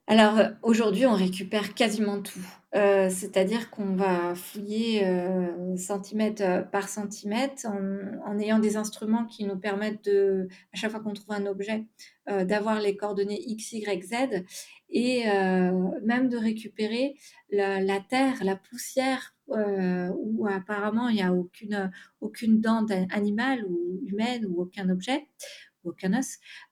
[0.09, 2.41] Alors aujourd'hui, on récupère quasiment tout.
[2.75, 9.45] Euh, c'est-à-dire qu'on va fouiller euh, centimètre euh, par centimètre en, ayant des instruments qui
[9.45, 11.87] nous permettent de, à chaque fois qu'on trouve un objet,
[12.31, 14.45] euh, d'avoir les coordonnées X, Y, Z
[14.91, 17.15] et euh, même de récupérer
[17.51, 21.91] la, terre, la poussière euh, où apparemment il n'y a aucune,
[22.21, 25.27] aucune dent animale ou humaine ou aucun objet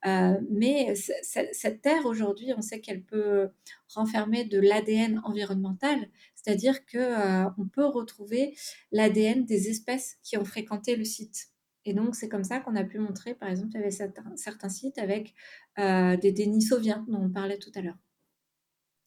[0.07, 3.49] Euh, mais cette terre, aujourd'hui, on sait qu'elle peut
[3.95, 8.57] renfermer de l'ADN environnemental, c'est-à-dire qu'on euh, peut retrouver
[8.93, 11.49] l'ADN des espèces qui ont fréquenté le site.
[11.85, 14.37] Et donc, c'est comme ça qu'on a pu montrer, par exemple, il y avait certains,
[14.37, 15.35] certains sites avec
[15.79, 17.97] euh, des dénisoviens dont on parlait tout à l'heure.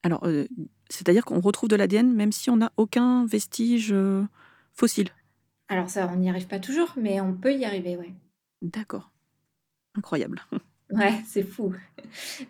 [0.03, 0.47] Alors, euh,
[0.89, 4.23] c'est-à-dire qu'on retrouve de l'ADN même si on n'a aucun vestige euh,
[4.73, 5.09] fossile?
[5.67, 8.13] Alors ça, on n'y arrive pas toujours, mais on peut y arriver, oui.
[8.61, 9.11] D'accord.
[9.99, 10.41] Incroyable.
[10.91, 11.75] Ouais, c'est fou.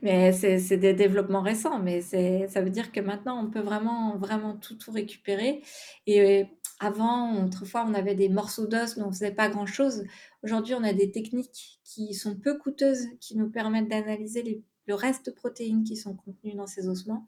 [0.02, 4.56] Mais c'est des développements récents, mais ça veut dire que maintenant, on peut vraiment, vraiment
[4.56, 5.62] tout, tout récupérer.
[6.08, 6.46] Et
[6.80, 10.06] avant, autrefois, on avait des morceaux d'os, mais on ne faisait pas grand-chose.
[10.44, 15.26] Aujourd'hui, on a des techniques qui sont peu coûteuses, qui nous permettent d'analyser le reste
[15.26, 17.28] de protéines qui sont contenues dans ces ossements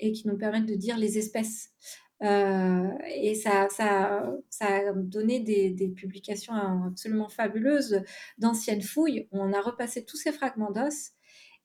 [0.00, 1.70] et qui nous permettent de dire les espèces
[2.22, 6.54] Euh, et ça, ça, ça a donné des, publications
[6.86, 8.02] absolument fabuleuses
[8.38, 11.12] d'anciennes fouilles on a repassé tous ces fragments d'os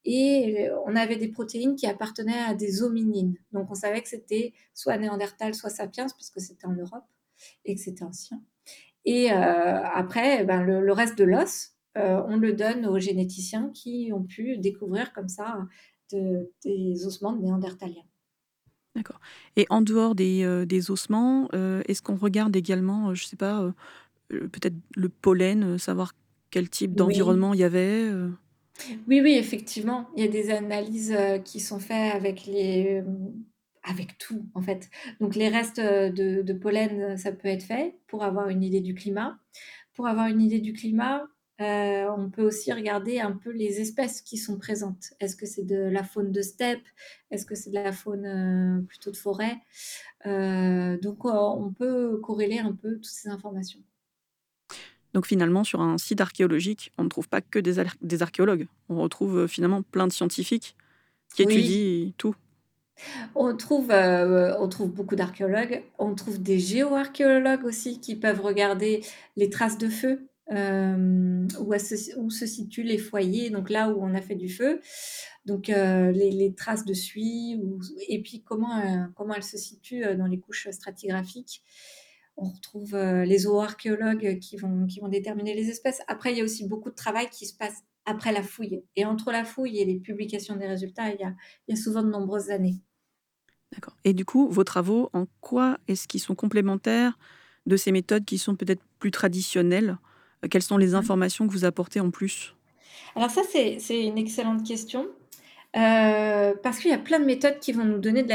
[0.05, 3.35] et on avait des protéines qui appartenaient à des hominines.
[3.51, 7.05] Donc on savait que c'était soit Néandertal, soit Sapiens, puisque c'était en Europe
[7.65, 8.41] et que c'était ancien.
[9.05, 14.11] Et euh, après, ben, le, reste de l'os, euh, on le donne aux généticiens qui
[14.13, 15.59] ont pu découvrir comme ça
[16.11, 18.05] de, des ossements de Néandertaliens.
[18.95, 19.19] D'accord.
[19.55, 23.27] Et en dehors des, euh, des ossements, euh, est-ce qu'on regarde également, euh, je ne
[23.27, 23.73] sais pas,
[24.29, 26.13] peut-être le pollen, savoir
[26.51, 27.57] quel type d'environnement Oui.
[27.57, 28.09] il y avait
[29.07, 30.09] Oui, oui, effectivement.
[30.15, 33.03] Il y a des analyses qui sont faites avec les,
[33.83, 34.89] avec tout, en fait.
[35.19, 38.93] Donc, les restes de, de pollen, ça peut être fait pour avoir une idée du
[38.93, 39.39] climat.
[39.93, 41.23] Pour avoir une idée du climat,
[41.63, 45.13] euh, on peut aussi regarder un peu les espèces qui sont présentes.
[45.19, 46.83] Est-ce que c'est de la faune de steppe?
[47.31, 49.57] Est-ce que c'est de la faune euh, plutôt de forêt?
[50.25, 53.81] Euh, Donc, on peut corréler un peu toutes ces informations.
[55.13, 58.67] Donc finalement, sur un site archéologique, on ne trouve pas que des, ar- des archéologues.
[58.89, 60.75] On retrouve finalement plein de scientifiques
[61.35, 62.35] qui Oui, étudient tout.
[63.35, 65.83] On trouve, euh, on trouve beaucoup d'archéologues.
[65.99, 69.03] On trouve des géoarchéologues aussi qui peuvent regarder
[69.35, 74.13] les traces de feu, euh, où, se, où, situent les foyers, donc là où on
[74.13, 74.81] a fait du feu.
[75.45, 77.61] Donc euh, les, traces de suie,
[78.09, 81.63] et puis comment, euh, comment elles se situent dans les couches stratigraphiques.
[82.35, 86.01] On retrouve les zooarchéologues qui vont, qui vont déterminer les espèces.
[86.07, 88.83] Après, il y a aussi beaucoup de travail qui se passe après la fouille.
[88.95, 91.35] Et entre la fouille et les publications des résultats, il y a,
[91.67, 92.81] il y a souvent de nombreuses années.
[93.71, 93.95] D'accord.
[94.03, 97.17] Et du coup, vos travaux, en quoi est-ce qu'ils sont complémentaires
[97.67, 99.97] de ces méthodes qui sont peut-être plus traditionnelles?
[100.49, 102.55] Quelles sont les informations que vous apportez en plus?
[103.15, 105.07] Alors ça, c'est une excellente question.
[105.75, 108.29] Euh, parce qu'il y a plein de méthodes qui vont nous donner de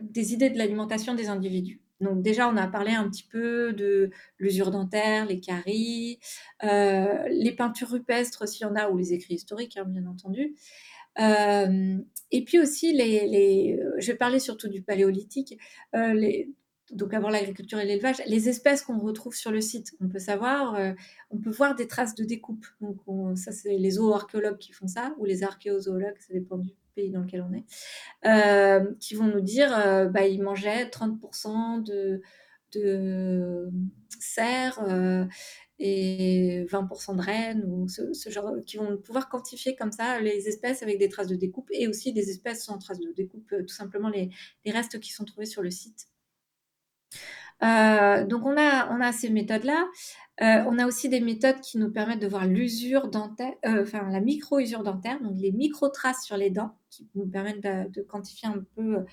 [0.00, 1.80] des idées de l'alimentation des individus.
[2.00, 6.18] Donc déjà, on a parlé un petit peu de l'usure dentaire, les caries,
[6.64, 10.56] euh, les peintures rupestres s'il y en a, ou les écrits historiques, hein, bien entendu.
[11.20, 11.98] Euh,
[12.32, 15.56] et puis aussi, les, les, je vais parler surtout du paléolithique,
[15.94, 16.50] euh, les,
[16.92, 19.94] donc avant l'agriculture et l'élevage, les espèces qu'on retrouve sur le site.
[20.00, 20.92] On peut savoir, euh,
[21.30, 22.66] on peut voir des traces de découpe.
[22.80, 26.70] Donc on, ça, c'est les zooarchéologues qui font ça, ou les archéozoologues, ça dépend du
[26.94, 27.64] pays dans lequel on est,
[28.26, 32.20] euh, qui vont nous dire, euh, bah, ils mangeaient 30% de,
[34.20, 34.80] cerfs
[35.78, 40.82] et 20% de rennes, ou ce, genre, qui vont pouvoir quantifier comme ça les espèces
[40.82, 44.10] avec des traces de découpe, et aussi des espèces sans traces de découpe, tout simplement
[44.10, 44.30] les
[44.66, 46.11] restes qui sont trouvés sur le site.
[47.62, 49.88] Euh, donc on a, ces méthodes-là.
[50.40, 54.08] Euh, on a aussi des méthodes qui nous permettent de voir l'usure dentaire, euh, enfin
[54.10, 58.64] la micro-usure dentaire, donc les micro-traces sur les dents, qui nous permettent de, quantifier un
[58.74, 59.04] peu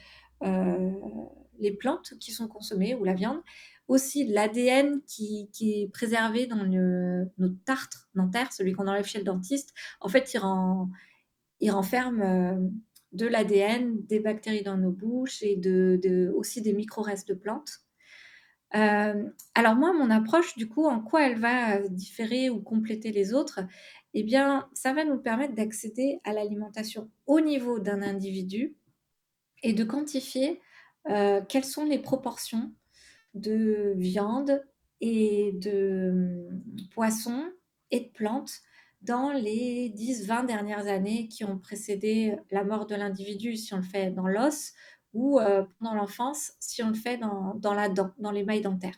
[1.59, 3.41] les plantes qui sont consommées ou la viande.
[3.87, 6.63] Aussi l'ADN qui, est préservé dans
[7.37, 9.73] notre tartre dentaire, celui qu'on enlève chez le dentiste.
[9.99, 12.71] En fait, il, renferme
[13.11, 15.59] de l'ADN, des bactéries dans nos bouches et
[16.33, 17.81] aussi des micro-restes de plantes.
[18.75, 23.33] Euh, alors moi, mon approche, du coup, en quoi elle va différer ou compléter les
[23.33, 23.61] autres
[24.13, 28.75] Eh bien, ça va nous permettre d'accéder à l'alimentation au niveau d'un individu
[29.63, 30.61] et de quantifier
[31.09, 32.71] euh, quelles sont les proportions
[33.33, 34.63] de viande
[35.01, 36.49] et de euh,
[36.93, 37.45] poissons
[37.91, 38.61] et de plantes
[39.01, 43.83] dans les 10-20 dernières années qui ont précédé la mort de l'individu, si on le
[43.83, 44.73] fait dans l'os,
[45.13, 48.95] ou euh, pendant l'enfance si on le fait dans, dans, la dent, dans l'émail dentaire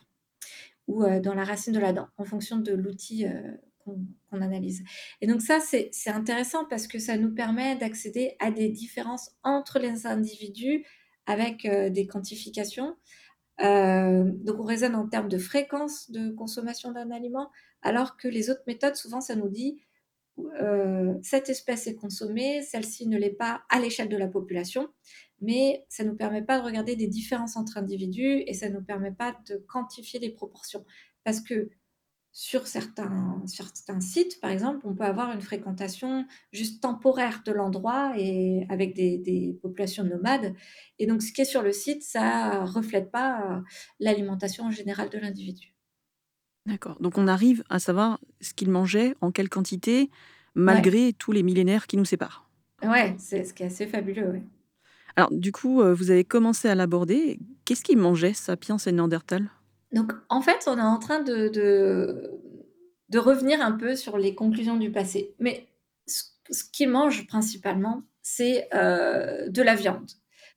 [0.88, 3.40] ou euh, dans la racine de la dent, en fonction de l'outil euh,
[3.78, 4.82] qu'on qu analyse.
[5.20, 9.78] Et donc ça, c'est intéressant parce que ça nous permet d'accéder à des différences entre
[9.78, 10.84] les individus
[11.26, 12.96] avec des quantifications.
[13.58, 17.50] Donc on raisonne en termes de fréquence de consommation d'un aliment,
[17.82, 19.80] alors que les autres méthodes, souvent, ça nous dit
[21.22, 24.88] cette espèce est consommée, celle-ci ne l'est pas à l'échelle de la population,
[25.42, 28.74] mais ça ne nous permet pas de regarder des différences entre individus et ça ne
[28.74, 30.84] nous permet pas de quantifier les proportions.
[31.24, 31.70] Parce que
[32.32, 37.52] sur certains, sur certains sites, par exemple, on peut avoir une fréquentation juste temporaire de
[37.52, 40.54] l'endroit et avec des, des, populations nomades.
[40.98, 43.62] Et donc, ce qui est sur le site, ça ne reflète pas
[44.00, 45.74] l'alimentation en général de l'individu.
[46.64, 46.96] D'accord.
[47.02, 50.08] Donc, on arrive à savoir ce qu'il mangeait, en quelle quantité,
[50.54, 51.12] malgré ouais.
[51.12, 52.48] tous les millénaires qui nous séparent.
[52.82, 54.30] Ouais, c'est ce qui est assez fabuleux.
[54.30, 54.42] Ouais.
[55.16, 57.38] Alors, du coup, euh, vous avez commencé à l'aborder.
[57.64, 59.50] Qu'est-ce qu'il mangeait, Sapiens et Néandertal?
[59.92, 62.40] Donc, en fait, on est en train de,
[63.14, 65.34] revenir un peu sur les conclusions du passé.
[65.38, 65.68] Mais
[66.06, 70.10] ce, ce qu'ils mangent principalement, c'est euh, de la viande.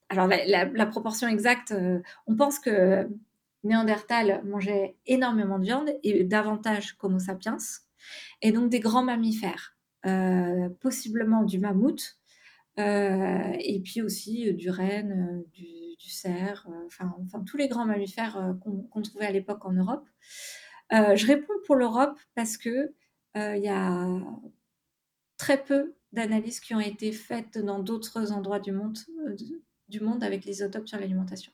[0.10, 3.08] alors la, proportion exacte, euh, on pense que
[3.64, 7.58] Néandertal mangeait énormément de viande et davantage qu'Homo sapiens,
[8.44, 9.76] et donc des grands mammifères,
[10.80, 12.20] possiblement du mammouth,
[12.78, 17.14] et puis aussi du renne, du, cerf, enfin,
[17.46, 20.08] tous les grands mammifères qu'on trouvait à l'époque en Europe.
[20.92, 22.94] je réponds pour l'Europe parce que
[23.36, 24.20] il y a
[25.38, 28.98] très peu d'analyses qui ont été faites dans d'autres endroits du monde,
[29.90, 31.52] du monde avec les isotopes sur l'alimentation.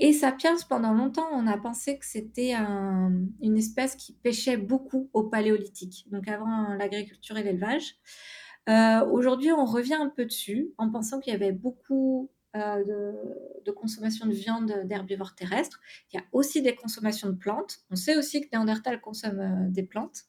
[0.00, 5.24] Et Sapiens, pendant longtemps, on a pensé que c'était une espèce qui pêchait beaucoup au
[5.24, 7.96] paléolithique, donc avant l'agriculture et l'élevage.
[8.68, 13.12] Euh, aujourd'hui, on revient un peu dessus en pensant qu'il y avait beaucoup euh,
[13.64, 15.78] de, consommation de viande d'herbivores terrestres.
[16.10, 17.80] Il y a aussi des consommations de plantes.
[17.90, 20.24] On sait aussi que Néandertal consomme euh, des plantes.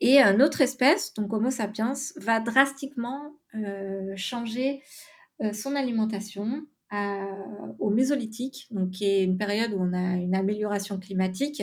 [0.00, 3.34] Et notre espèce, donc Homo sapiens, va drastiquement
[4.16, 4.82] changer
[5.42, 6.66] euh, son alimentation
[7.78, 11.62] au Mésolithique, donc qui est une période où on a une amélioration climatique.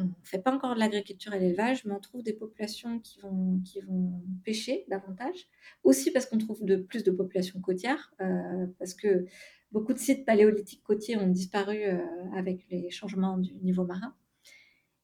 [0.00, 3.20] On ne fait pas encore de l'agriculture et l'élevage, mais on trouve des populations qui
[3.20, 3.60] vont,
[4.44, 5.48] pêcher davantage.
[5.84, 9.26] Aussi parce qu'on trouve de plus de populations côtières, euh, parce que
[9.72, 11.98] beaucoup de sites paléolithiques côtiers ont disparu euh,
[12.34, 14.14] avec les changements du niveau marin.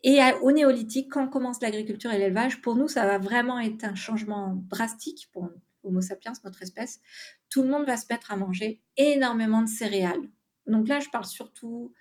[0.03, 3.94] Et au néolithique, quand commence l'agriculture et l'élevage, pour nous, ça va vraiment être un
[3.94, 5.51] changement drastique pour,
[5.82, 7.01] Homo sapiens, notre espèce,
[7.49, 10.28] tout le monde va se mettre à manger énormément de céréales.
[10.66, 11.92] Donc là, je parle surtout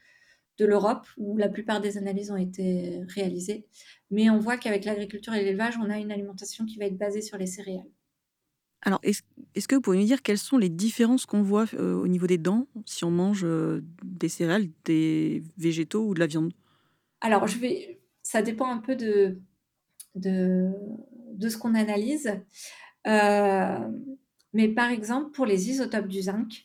[0.57, 3.65] de l'Europe, où la plupart des analyses ont été réalisées.
[4.11, 7.21] Mais on voit qu'avec l'agriculture et l'élevage, on a une alimentation qui va être basée
[7.21, 7.89] sur les céréales.
[8.81, 12.07] Alors, est-ce que vous pouvez nous dire quelles sont les différences qu'on voit euh, au
[12.07, 16.53] niveau des dents si on mange euh, des céréales, des végétaux ou de la viande?
[17.19, 19.39] Alors, je vais, ça dépend un peu de,
[20.13, 20.69] de,
[21.33, 22.31] de ce qu'on analyse.
[23.07, 23.79] Euh,
[24.53, 26.63] mais par exemple, pour les isotopes du zinc,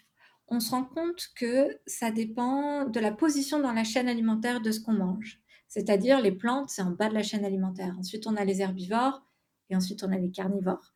[0.50, 4.72] on se rend compte que ça dépend de la position dans la chaîne alimentaire de
[4.72, 5.40] ce qu'on mange.
[5.68, 7.94] C'est-à-dire les plantes, c'est en bas de la chaîne alimentaire.
[7.98, 9.22] Ensuite, on a les herbivores
[9.70, 10.92] et ensuite on a les carnivores.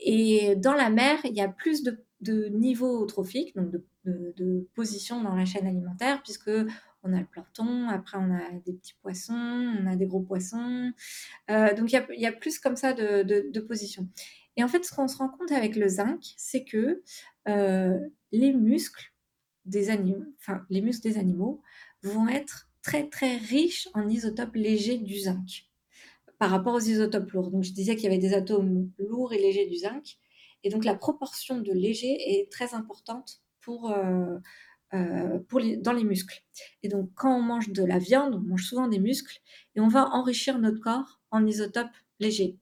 [0.00, 4.68] Et dans la mer, il y a plus de, de niveaux trophiques, donc de, de,
[4.74, 6.50] position dans la chaîne alimentaire, puisque
[7.04, 9.34] on a le plancton, après on a des petits poissons,
[9.80, 10.90] on a des gros poissons.
[11.50, 14.08] Euh, donc il y, a, plus comme ça de, de positions.
[14.56, 17.02] Et en fait, ce qu'on se rend compte avec le zinc, c'est que
[17.48, 17.98] euh,
[18.32, 19.12] les muscles
[19.64, 21.60] des animaux, enfin les muscles des animaux,
[22.02, 25.66] vont être très très riches en isotopes légers du zinc
[26.38, 27.50] par rapport aux isotopes lourds.
[27.50, 30.16] Donc je disais qu'il y avait des atomes lourds et légers du zinc,
[30.62, 34.38] et donc la proportion de légers est très importante pour, euh,
[34.94, 36.44] euh, pour dans les muscles.
[36.82, 39.40] Et donc quand on mange de la viande, on mange souvent des muscles,
[39.74, 42.56] et on va enrichir notre corps en isotopes légers.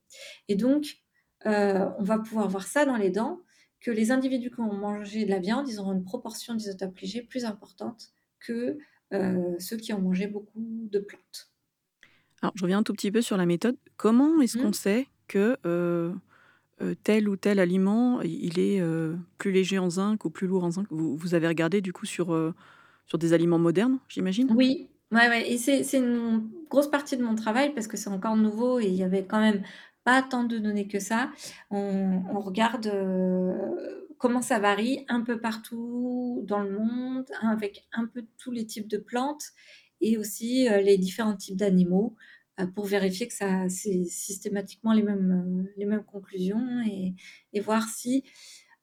[0.47, 1.04] Et donc
[1.45, 3.41] euh, on va pouvoir voir ça dans les dents,
[3.79, 7.21] que les individus qui ont mangé de la viande, ils auront une proportion d'isotopes légers
[7.21, 8.77] plus importante que
[9.13, 11.51] euh, ceux qui ont mangé beaucoup de plantes.
[12.41, 13.77] Alors, je reviens un tout petit peu sur la méthode.
[13.97, 14.73] Comment est-ce qu'on mmh.
[14.73, 16.13] sait que euh,
[17.03, 18.81] tel ou tel aliment, il est
[19.37, 20.87] plus léger en zinc ou plus lourd en zinc?
[20.89, 22.53] Vous, avez regardé du coup sur,
[23.07, 24.51] sur des aliments modernes, j'imagine?
[24.55, 25.51] Oui, ouais, ouais.
[25.51, 28.95] et c'est une grosse partie de mon travail parce que c'est encore nouveau et il
[28.95, 29.63] y avait quand même
[30.05, 31.31] pas tant de données que ça.
[31.71, 38.05] On, regarde euh, comment ça varie un peu partout dans le monde, hein, avec un
[38.05, 39.43] peu tous les types de plantes
[39.99, 42.15] et aussi euh, les différents types d'animaux
[42.59, 47.15] euh, pour vérifier que ça c'est systématiquement les mêmes, les mêmes conclusions et,
[47.59, 48.23] voir si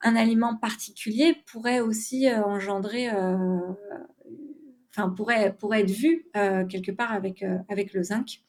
[0.00, 3.08] un aliment particulier pourrait aussi engendrer,
[4.90, 8.42] enfin pourrait, pourrait être vu quelque part avec, avec le zinc.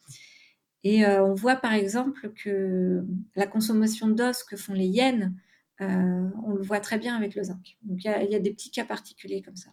[0.84, 3.02] Et euh, on voit par exemple que
[3.34, 5.34] la consommation d'os que font les hyènes,
[5.80, 7.76] euh, on le voit très bien avec le zinc.
[7.82, 9.70] Donc il y, a des petits cas particuliers comme ça.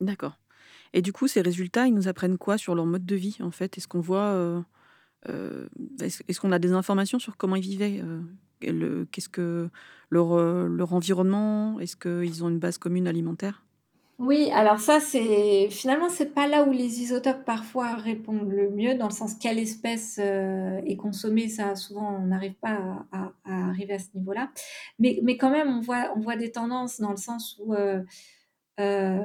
[0.00, 0.38] D'accord.
[0.92, 3.52] Et du coup, ces résultats, ils nous apprennent quoi sur leur mode de vie en
[3.52, 3.78] fait?
[3.78, 4.64] Est-ce qu'on voit,
[5.28, 5.68] euh,
[6.00, 8.02] est-ce, qu'on a des informations sur comment ils vivaient
[8.60, 9.70] Qu'est-ce que
[10.10, 11.78] leur environnement?
[11.78, 13.62] Est-ce qu'ils ont une base commune alimentaire?
[14.20, 18.94] Oui, alors ça, c'est finalement, c'est pas là où les isotopes parfois répondent le mieux,
[18.94, 23.94] dans le sens quelle espèce euh, est consommée, ça souvent on n'arrive pas à, arriver
[23.94, 24.50] à ce niveau-là.
[24.98, 28.02] Mais, mais quand même, on voit, on voit des tendances dans le sens où euh,
[28.78, 29.18] euh,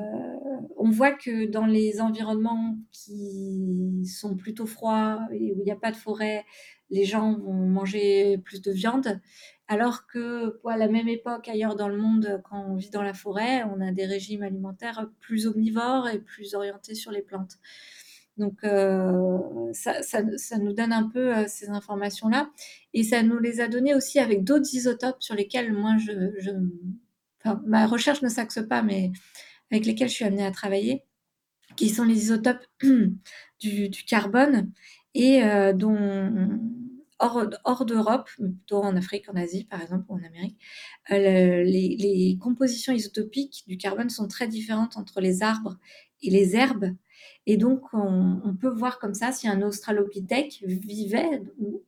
[0.77, 5.75] on voit que dans les environnements qui sont plutôt froids et où il n'y a
[5.75, 6.45] pas de forêt,
[6.89, 9.19] les gens vont manger plus de viande.
[9.67, 13.13] Alors que à la même époque, ailleurs dans le monde, quand on vit dans la
[13.13, 17.57] forêt, on a des régimes alimentaires plus omnivores et plus orientés sur les plantes.
[18.37, 22.51] Donc euh, ça, nous donne un peu euh, ces informations-là.
[22.93, 26.51] Et ça nous les a données aussi avec d'autres isotopes sur lesquels moi je,
[27.65, 29.11] ma recherche ne s'axe pas, mais
[29.71, 31.03] avec lesquels je suis amenée à travailler,
[31.75, 32.65] qui sont les isotopes
[33.59, 34.71] du, carbone
[35.13, 36.59] et euh, dont
[37.19, 40.59] hors, hors d'Europe, plutôt en Afrique, en Asie par exemple, ou en Amérique,
[41.11, 45.77] euh, les, compositions isotopiques du carbone sont très différentes entre les arbres
[46.21, 46.93] et les herbes.
[47.45, 51.81] Et donc, on, peut voir comme ça si un australopithèque vivait ou,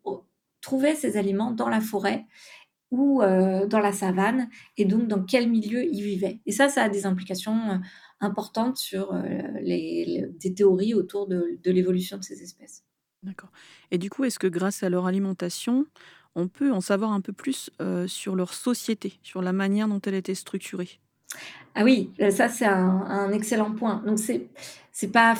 [0.61, 2.25] trouvait ses aliments dans la forêt
[2.91, 6.39] ou euh, dans la savane, et donc dans quel milieu il vivait.
[6.45, 7.77] Et ça, ça a des implications euh,
[8.21, 9.13] importantes sur
[9.61, 12.86] les, des théories autour de l'évolution de ces espèces.
[13.91, 15.85] Et du coup, est-ce que grâce à leur alimentation,
[16.35, 17.69] on peut en savoir un peu plus
[18.07, 20.99] sur leur société, sur la manière dont elle était structurée?
[21.75, 24.03] Ah oui, ça c'est un, excellent point.
[24.05, 24.49] Donc c'est
[24.91, 25.35] c'est pas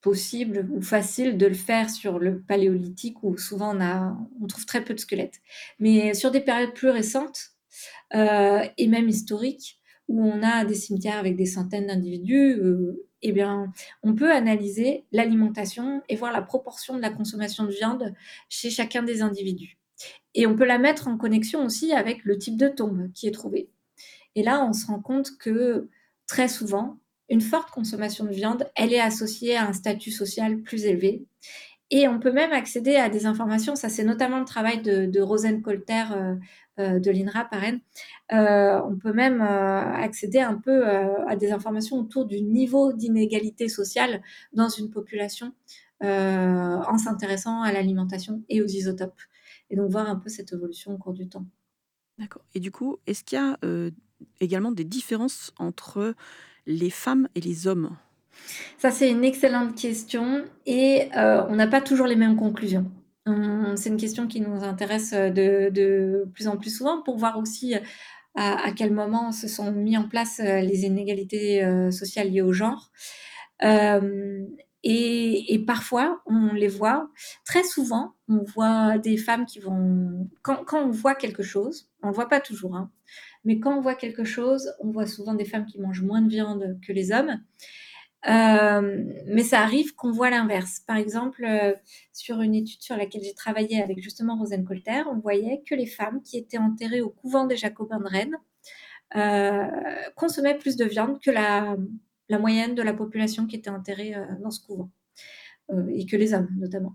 [0.00, 3.76] possible ou facile de le faire sur le paléolithique où souvent
[4.40, 5.40] on trouve très peu de squelettes.
[5.78, 7.52] Mais sur des périodes plus récentes
[8.12, 12.60] et même historiques où on a des cimetières avec des centaines d'individus,
[13.22, 13.44] eh
[14.02, 18.14] on peut analyser l'alimentation et voir la proportion de la consommation de viande
[18.48, 19.78] chez chacun des individus.
[20.34, 23.32] Et on peut la mettre en connexion aussi avec le type de tombe qui est
[23.32, 23.68] trouvé.
[24.34, 25.88] Et là, on se rend compte que
[26.26, 26.98] très souvent,
[27.28, 31.24] une forte consommation de viande, elle est associée à un statut social plus élevé.
[31.94, 35.60] Et on peut même accéder à des informations, ça c'est notamment le travail de, Rosen
[35.60, 36.34] Colter euh,
[36.78, 37.62] euh, de l'INRA par
[38.32, 44.22] euh, on peut même accéder un peu à des informations autour du niveau d'inégalité sociale
[44.54, 45.52] dans une population
[46.00, 49.20] en s'intéressant à l'alimentation et aux isotopes.
[49.68, 51.44] Et donc voir un peu cette évolution au cours du temps.
[52.18, 52.42] D'accord.
[52.54, 53.58] Et du coup, est-ce qu'il y a
[54.40, 56.14] également des différences entre
[56.66, 57.94] les femmes et les hommes?
[58.78, 62.90] Ça, c'est une excellente question et euh, on n'a pas toujours les mêmes conclusions.
[63.76, 67.76] C'est une question qui nous intéresse euh, de, plus en plus souvent pour voir aussi
[67.76, 67.78] euh,
[68.34, 71.62] à, quel moment se sont mis en place les inégalités
[71.92, 72.90] sociales liées au genre.
[74.82, 77.08] et, parfois, on les voit,
[77.44, 80.28] très souvent, on voit des femmes qui vont...
[80.42, 82.90] Quand, on voit quelque chose, on ne le voit pas toujours, hein,
[83.44, 86.30] mais quand on voit quelque chose, on voit souvent des femmes qui mangent moins de
[86.30, 87.38] viande que les hommes.
[88.28, 90.80] Euh, mais ça arrive qu'on voit l'inverse.
[90.86, 91.74] Par exemple, euh,
[92.12, 95.86] sur une étude sur laquelle j'ai travaillé avec justement Rosen Colter, on voyait que les
[95.86, 98.38] femmes qui étaient enterrées au couvent des Jacobins de Rennes
[99.16, 99.66] euh,
[100.16, 101.76] consommaient plus de viande que la,
[102.28, 104.90] la, moyenne de la population qui était enterrée dans ce couvent,
[105.90, 106.94] et que les hommes notamment.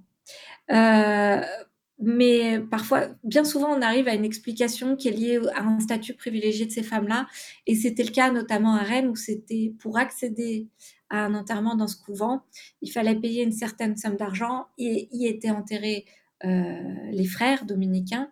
[1.99, 6.13] Mais parfois, bien souvent, on arrive à une explication qui est liée à un statut
[6.13, 7.27] privilégié de ces femmes-là.
[7.65, 10.67] Et c'était le cas notamment à Rennes, où c'était pour accéder
[11.09, 12.43] à un enterrement dans ce couvent,
[12.81, 16.05] il fallait payer une certaine somme d'argent et y étaient enterrés
[16.43, 18.29] euh, les frères dominicains,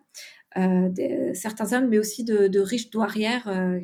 [0.56, 3.80] euh, certains hommes, mais aussi de, riches douarières, euh,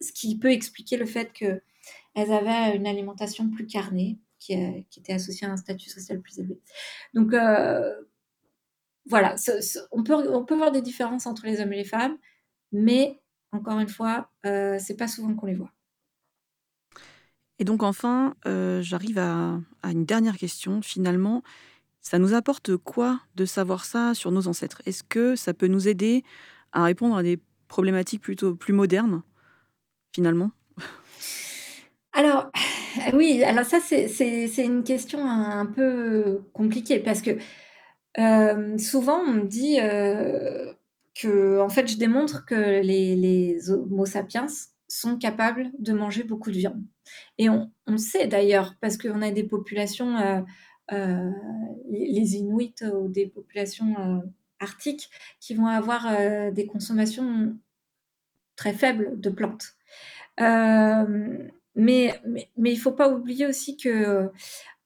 [0.00, 1.62] ce qui peut expliquer le fait qu'elles
[2.14, 4.54] avaient une alimentation plus carnée, qui,
[4.90, 6.58] qui, était associée à un statut social plus élevé.
[7.12, 7.34] Donc,
[9.06, 9.34] voilà,
[9.92, 12.16] on, peut, on peut voir des différences entre les hommes et les femmes,
[12.72, 13.20] mais
[13.52, 15.72] encore une fois, euh, c'est pas souvent qu'on les voit.
[17.58, 20.80] Et donc enfin, euh, j'arrive à, une dernière question.
[20.80, 21.42] Finalement,
[22.00, 24.80] ça nous apporte quoi de savoir ça sur nos ancêtres?
[24.86, 26.24] Est-ce que ça peut nous aider
[26.72, 27.38] à répondre à des
[27.68, 29.22] problématiques plutôt plus modernes,
[30.14, 30.52] finalement?
[32.12, 32.50] Alors,
[33.12, 37.32] oui, alors ça, c'est une question un peu compliquée parce que
[38.16, 39.76] souvent, on me dit
[41.14, 44.46] que, en fait, je démontre que les, Homo sapiens
[44.88, 46.82] sont capables de manger beaucoup de viande.
[47.38, 50.44] Et on, on sait d'ailleurs, parce qu'on a des populations,
[50.90, 54.22] les Inuits ou des populations
[54.58, 57.56] arctiques, qui vont avoir des consommations
[58.56, 59.74] très faibles de plantes.
[60.38, 64.30] mais, mais, mais, il faut pas oublier aussi que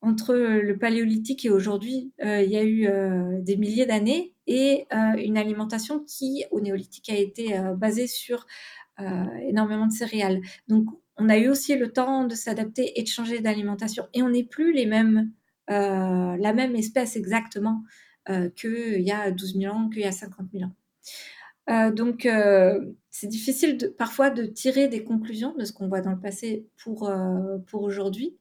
[0.05, 4.87] entre le paléolithique et aujourd'hui, euh, il y a eu euh, des milliers d'années et
[4.93, 8.47] euh, une alimentation qui, au néolithique, a été basée sur
[9.49, 10.41] énormément de céréales.
[10.69, 10.87] Donc,
[11.17, 14.07] on a eu aussi le temps de s'adapter et de changer d'alimentation.
[14.15, 15.33] Et on n'est plus les mêmes,
[15.67, 17.83] la même espèce exactement
[18.55, 20.73] qu'il y a 12 000 ans, qu'il y a 50 000 ans.
[21.69, 22.29] Donc,
[23.11, 27.11] c'est difficile parfois de tirer des conclusions de ce qu'on voit dans le passé pour,
[27.67, 28.37] pour aujourd'hui.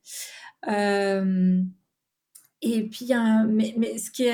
[0.68, 1.62] Euh,
[2.62, 3.10] et puis,
[3.50, 4.26] mais, ce, qui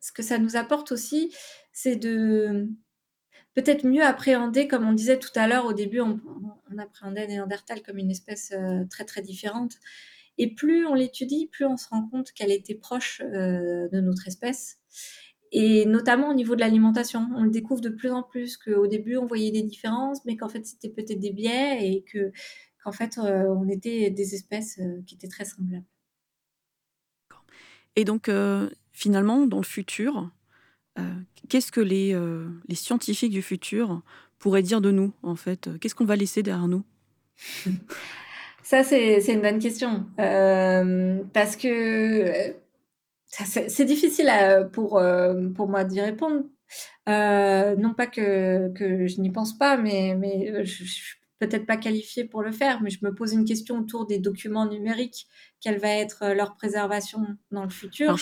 [0.00, 1.34] ce que ça nous apporte aussi,
[1.72, 2.68] c'est de
[3.54, 6.20] peut-être mieux appréhender, comme on disait tout à l'heure, au début, on,
[6.78, 9.76] appréhendait Néandertal comme une espèce euh, très très différente.
[10.36, 14.28] Et plus on l'étudie, plus on se rend compte qu'elle était proche euh, de notre
[14.28, 14.78] espèce.
[15.52, 17.28] Et notamment au niveau de l'alimentation.
[17.36, 20.48] On le découvre de plus en plus qu'au début, on voyait des différences, mais qu'en
[20.48, 22.32] fait, c'était peut-être des biais et que,
[22.82, 25.84] qu'en fait, euh, on était des espèces euh, qui étaient très semblables.
[27.94, 30.30] Et donc, euh, finalement, dans le futur,
[31.48, 32.18] qu'est-ce que les,
[32.68, 34.02] les scientifiques du futur
[34.38, 35.68] pourraient dire de nous, en fait?
[35.78, 36.84] Qu'est-ce qu'on va laisser derrière nous?
[38.62, 40.06] Ça, c'est, c'est une bonne question.
[40.16, 42.54] parce que
[43.44, 44.30] c'est difficile
[44.72, 46.44] pour, euh, pour moi d'y répondre.
[47.08, 51.16] Euh, non pas que, que je n'y pense pas, mais, mais euh, je, ne suis
[51.38, 54.66] peut-être pas qualifiée pour le faire, mais je me pose une question autour des documents
[54.66, 55.26] numériques.
[55.60, 57.20] Quelle va être leur préservation
[57.50, 58.16] dans le futur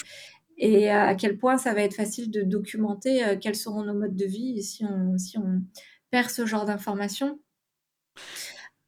[0.58, 4.26] Et à quel point ça va être facile de documenter quels seront nos modes de
[4.26, 5.62] vie si on, si on
[6.10, 7.38] perd ce genre d'informations.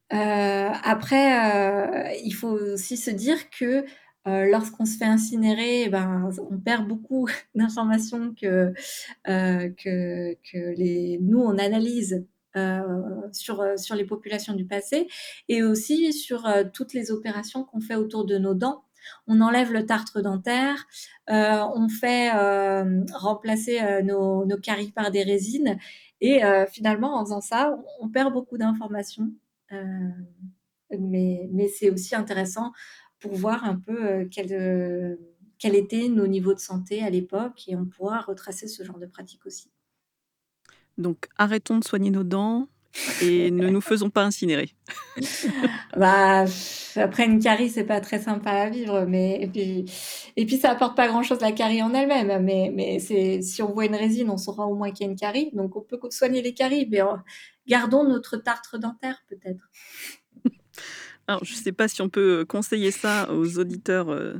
[0.09, 3.85] après, il faut aussi se dire que
[4.27, 8.73] euh, lorsqu'on se fait incinérer, eh ben, on perd beaucoup d'informations que,
[9.27, 12.25] euh, que, que les, nous, on analyse
[12.57, 12.81] euh,
[13.31, 15.07] sur, sur les populations du passé
[15.47, 18.83] et aussi sur toutes les opérations qu'on fait autour de nos dents.
[19.27, 20.85] On enlève le tartre dentaire,
[21.29, 22.29] on fait
[23.13, 25.77] remplacer nos, caries par des résines
[26.19, 29.31] et finalement, en faisant ça, on, perd beaucoup d'informations.
[29.71, 32.73] mais, mais c'est aussi intéressant
[33.19, 35.15] pour voir un peu euh, quel, euh,
[35.59, 39.05] quel étaient nos niveaux de santé à l'époque et on pourra retracer ce genre de
[39.05, 39.71] pratique aussi.
[40.97, 42.67] Donc arrêtons de soigner nos dents
[43.21, 44.69] et ne nous faisons pas incinérer.
[45.97, 46.45] bah,
[46.95, 49.85] après une carie, c'est pas très sympa à vivre, mais et puis,
[50.35, 52.43] et puis ça apporte pas grand chose la carie en elle-même.
[52.43, 55.11] Mais, mais c'est si on voit une résine, on saura au moins qu'il y a
[55.11, 55.51] une carie.
[55.53, 57.01] Donc on peut soigner les caries, mais
[57.67, 59.69] gardons notre tartre dentaire peut-être.
[61.27, 64.35] Alors, je ne sais pas si on peut conseiller ça aux auditeurs euh,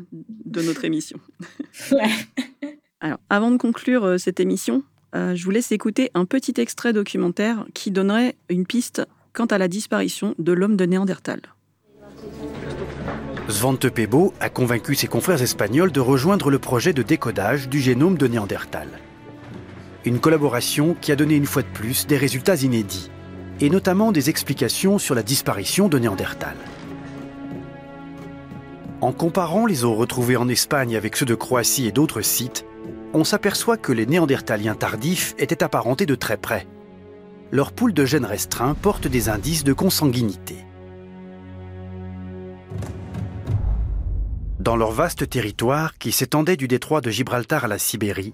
[0.45, 1.19] de notre émission.
[3.01, 4.83] Alors, avant de conclure euh, cette émission,
[5.15, 9.57] euh, je vous laisse écouter un petit extrait documentaire qui donnerait une piste quant à
[9.57, 11.41] la disparition de l'homme de Néandertal.
[13.49, 18.17] Svante Pebo a convaincu ses confrères espagnols de rejoindre le projet de décodage du génome
[18.17, 18.87] de Néandertal.
[20.05, 23.09] Une collaboration qui a donné une fois de plus des résultats inédits,
[23.59, 26.55] et notamment des explications sur la disparition de Néandertal.
[28.99, 32.65] En comparant les os retrouvés en Espagne avec ceux de Croatie et d'autres sites,
[33.13, 36.67] on s'aperçoit que les Néandertaliens tardifs étaient apparentés de très près.
[37.51, 40.55] Leur pool de gènes restreints porte des indices de consanguinité.
[44.59, 48.33] Dans leur vaste territoire, qui s'étendait du détroit de Gibraltar à la Sibérie,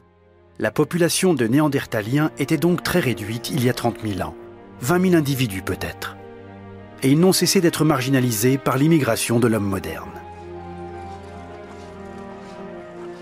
[0.59, 4.35] la population de Néandertaliens était donc très réduite il y a 30 000 ans,
[4.81, 6.15] 20 000 individus peut-être.
[7.03, 10.22] Et ils n'ont cessé d'être marginalisés par l'immigration de l'homme moderne.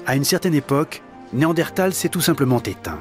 [0.08, 3.00] À une certaine époque, Néandertal s'est tout simplement éteint.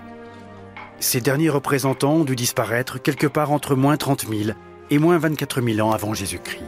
[0.99, 4.51] Ces derniers représentants ont dû disparaître quelque part entre moins 30 000
[4.91, 6.63] et moins 24 000 ans avant Jésus-Christ.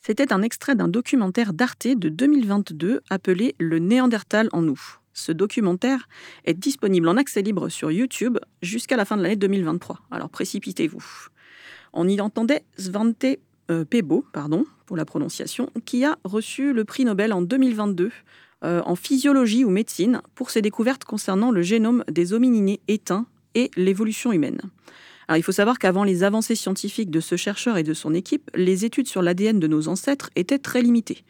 [0.00, 4.80] C'était un extrait d'un documentaire d'Arte de 2022 appelé Le Néandertal en nous.
[5.12, 6.08] Ce documentaire
[6.46, 10.00] est disponible en accès libre sur YouTube jusqu'à la fin de l'année 2023.
[10.10, 11.04] Alors précipitez-vous.
[11.92, 13.26] On y entendait Svante
[13.70, 18.10] euh, Pebo, pardon, pour la prononciation, qui a reçu le prix Nobel en 2022
[18.64, 23.70] euh, en physiologie ou médecine pour ses découvertes concernant le génome des homininés éteints et
[23.76, 24.60] l'évolution humaine.
[25.28, 28.50] Alors, il faut savoir qu'avant les avancées scientifiques de ce chercheur et de son équipe,
[28.54, 31.24] les études sur l'ADN de nos ancêtres étaient très limitées.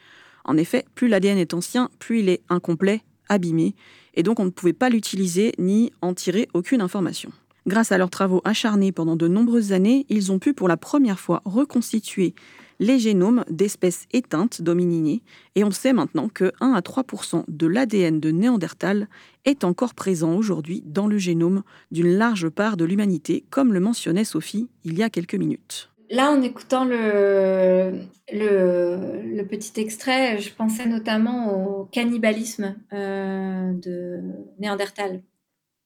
[0.45, 3.75] En effet, plus l'ADN est ancien, plus il est incomplet, abîmé,
[4.15, 7.33] et donc on ne pouvait pas l'utiliser ni en tirer aucune information.
[7.67, 11.19] Grâce à leurs travaux acharnés pendant de nombreuses années, ils ont pu pour la première
[11.19, 12.35] fois reconstituer
[12.79, 15.23] les génomes d'espèces éteintes d'homininés
[15.55, 19.09] et on sait maintenant que 1 à 3% de l'ADN de Néandertal
[19.45, 24.25] est encore présent aujourd'hui dans le génome d'une large part de l'humanité, comme le mentionnait
[24.25, 25.91] Sophie il y a quelques minutes.
[26.11, 28.01] Là, en écoutant le,
[28.31, 34.21] le, petit extrait, je pensais notamment au cannibalisme euh, de
[34.59, 35.23] Néandertal.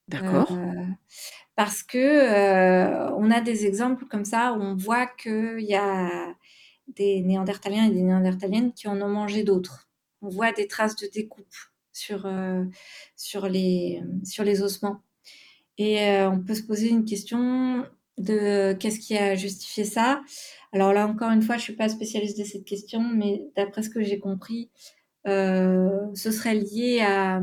[0.08, 0.50] D'accord.
[0.50, 0.84] Euh,
[1.58, 6.32] parce que euh, on a des exemples comme ça où on voit qu'il y a
[6.86, 9.88] des Néandertaliens et des Néandertaliennes qui en ont mangé d'autres.
[10.22, 11.52] On voit des traces de découpe
[11.92, 12.62] sur, euh,
[13.16, 15.00] sur, les, sur les ossements.
[15.78, 17.84] Et euh, on peut se poser une question
[18.18, 20.22] de qu'est-ce qui a justifié ça.
[20.72, 23.82] Alors là, encore une fois, je ne suis pas spécialiste de cette question, mais d'après
[23.82, 24.70] ce que j'ai compris,
[25.26, 27.42] ce serait lié à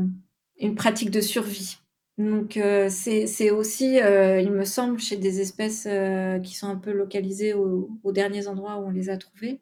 [0.58, 1.76] une pratique de survie.
[2.18, 6.76] Donc euh, c'est aussi, euh, il me semble, chez des espèces euh, qui sont un
[6.76, 9.60] peu localisées aux, derniers endroits où on les a trouvées.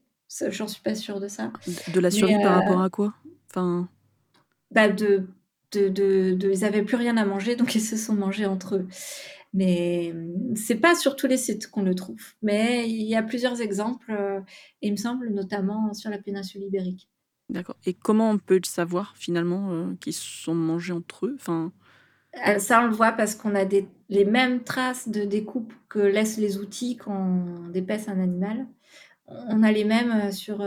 [0.50, 1.52] J'en suis pas sûre de ça.
[1.92, 3.14] De la survie par rapport à quoi?
[3.50, 3.88] Enfin...
[4.70, 5.28] Bah de,
[5.72, 8.76] de, de, de, ils n'avaient plus rien à manger, donc ils se sont mangés entre
[8.76, 8.88] eux.
[9.52, 10.12] Mais
[10.56, 12.22] c'est pas sur tous les sites qu'on le trouve.
[12.42, 14.42] Mais il y a plusieurs exemples,
[14.80, 17.08] il me semble, notamment sur la péninsule ibérique.
[17.48, 17.76] D'accord.
[17.84, 21.36] Et comment on peut le savoir finalement qu'ils se sont mangés entre eux?
[21.40, 21.72] Enfin...
[22.48, 25.98] Euh, ça, on le voit parce qu'on a des, les mêmes traces de découpe que
[25.98, 28.66] laissent les outils quand on dépaisse un animal.
[29.26, 30.62] On a les mêmes sur,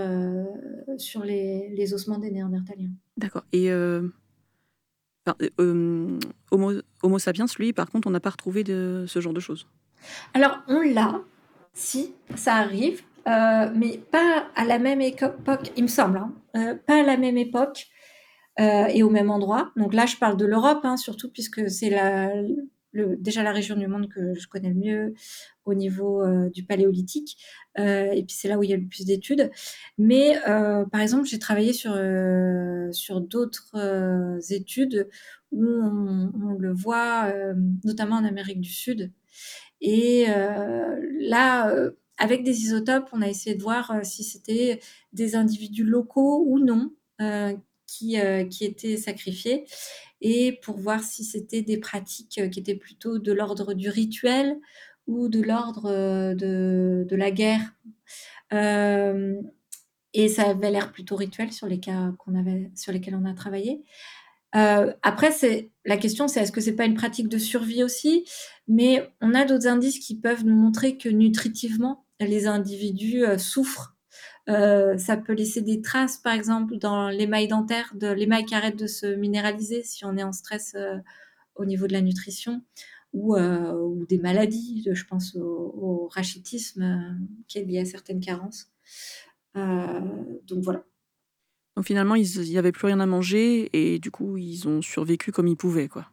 [0.98, 2.90] sur les, les ossements des Néandertaliens.
[3.16, 3.44] D'accord.
[3.52, 3.72] Et
[5.42, 6.18] euh,
[6.52, 9.68] homo, homo, sapiens, lui, par contre, on n'a pas retrouvé de ce genre de choses.
[10.34, 11.22] Alors, on l'a,
[11.74, 16.76] si, ça arrive, euh, mais pas à la même époque, il me semble, hein, euh,
[16.76, 17.88] pas à la même époque
[18.60, 19.72] et au même endroit.
[19.76, 21.90] Donc là, je parle de l'Europe, hein, surtout puisque c'est
[23.20, 25.14] déjà la région du monde que je connais le mieux
[25.66, 27.38] au niveau euh, du paléolithique,
[27.78, 29.52] euh, et puis c'est là où il y a le plus d'études.
[29.98, 31.92] Mais euh, par exemple, j'ai travaillé sur,
[32.92, 35.08] sur d'autres études
[35.52, 37.32] où on, le voit,
[37.84, 39.12] notamment en Amérique du Sud.
[39.82, 40.26] Et
[41.20, 41.74] là,
[42.18, 44.80] avec des isotopes, on a essayé de voir si c'était
[45.14, 46.94] des individus locaux ou non
[47.88, 48.18] qui,
[48.50, 49.66] qui étaient sacrifiés
[50.22, 54.58] et pour voir si c'était des pratiques euh, qui étaient plutôt de l'ordre du rituel
[55.06, 57.62] ou de l'ordre euh, de, de, la guerre.
[58.54, 59.36] Euh,
[60.14, 63.34] et ça avait l'air plutôt rituel sur les cas qu'on avait, sur lesquels on a
[63.34, 63.84] travaillé.
[64.56, 68.26] Euh, après, c'est la question, c'est est-ce que c'est pas une pratique de survie aussi?
[68.68, 73.97] Mais on a d'autres indices qui peuvent nous montrer que nutritivement, les individus souffrent
[74.50, 78.78] euh, ça peut laisser des traces, par exemple, dans l'émail dentaire, de l'émail qui arrête
[78.78, 80.98] de se minéraliser si on est en stress euh,
[81.56, 82.62] au niveau de la nutrition,
[83.14, 88.72] ou, euh, des maladies, je pense au, rachitisme qui est lié à certaines carences.
[89.56, 90.84] donc voilà.
[91.76, 95.32] Donc finalement, ils n'y avaient plus rien à manger et du coup, ils ont survécu
[95.32, 96.10] comme ils pouvaient, quoi.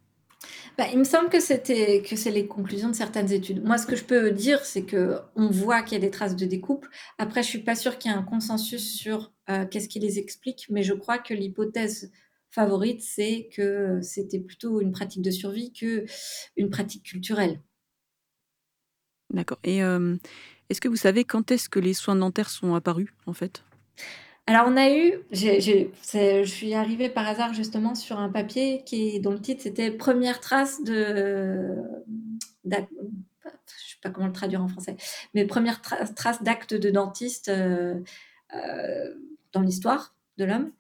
[0.76, 3.64] Bah, il me semble que c'était que c'est les conclusions de certaines études.
[3.64, 6.36] Moi, ce que je peux dire, c'est que on voit qu'il y a des traces
[6.36, 6.86] de découpe.
[7.18, 10.18] Après, je suis pas sûre qu'il y ait un consensus sur euh, qu'est-ce qui les
[10.18, 12.11] explique, mais je crois que l'hypothèse
[12.51, 16.07] favorite, c'est que c'était plutôt une pratique de survie que
[16.57, 17.61] une pratique culturelle.
[19.30, 19.59] D'accord.
[19.64, 20.16] Et euh,
[20.70, 23.64] est-ce que vous savez quand est-ce que les soins dentaires sont apparus, en fait?
[24.47, 29.30] Alors on a eu, je suis arrivée par hasard justement sur un papier qui, dont
[29.30, 31.74] le titre c'était Première trace de,
[32.64, 34.97] je sais pas comment le traduire en français,
[35.34, 38.01] mais première trace d'acte de dentiste euh,
[38.55, 39.14] euh,
[39.53, 40.72] dans l'histoire de l'homme.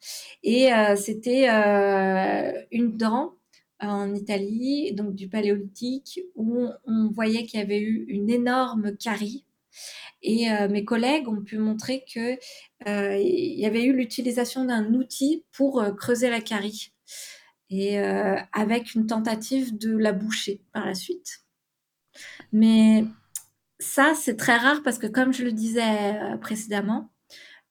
[0.42, 1.48] Et euh, c'était
[2.70, 3.34] une dent
[3.80, 9.44] en Italie, donc du paléolithique, où on voyait qu'il y avait eu une énorme carie
[10.24, 12.38] et euh, mes collègues ont pu montrer qu'il
[12.88, 16.92] euh, y avait eu l'utilisation d'un outil pour euh, creuser la carie,
[17.70, 17.98] et
[18.52, 21.40] avec une tentative de la boucher par la suite.
[22.52, 23.04] Mais
[23.80, 27.10] ça, c'est très rare parce que, comme je le disais précédemment,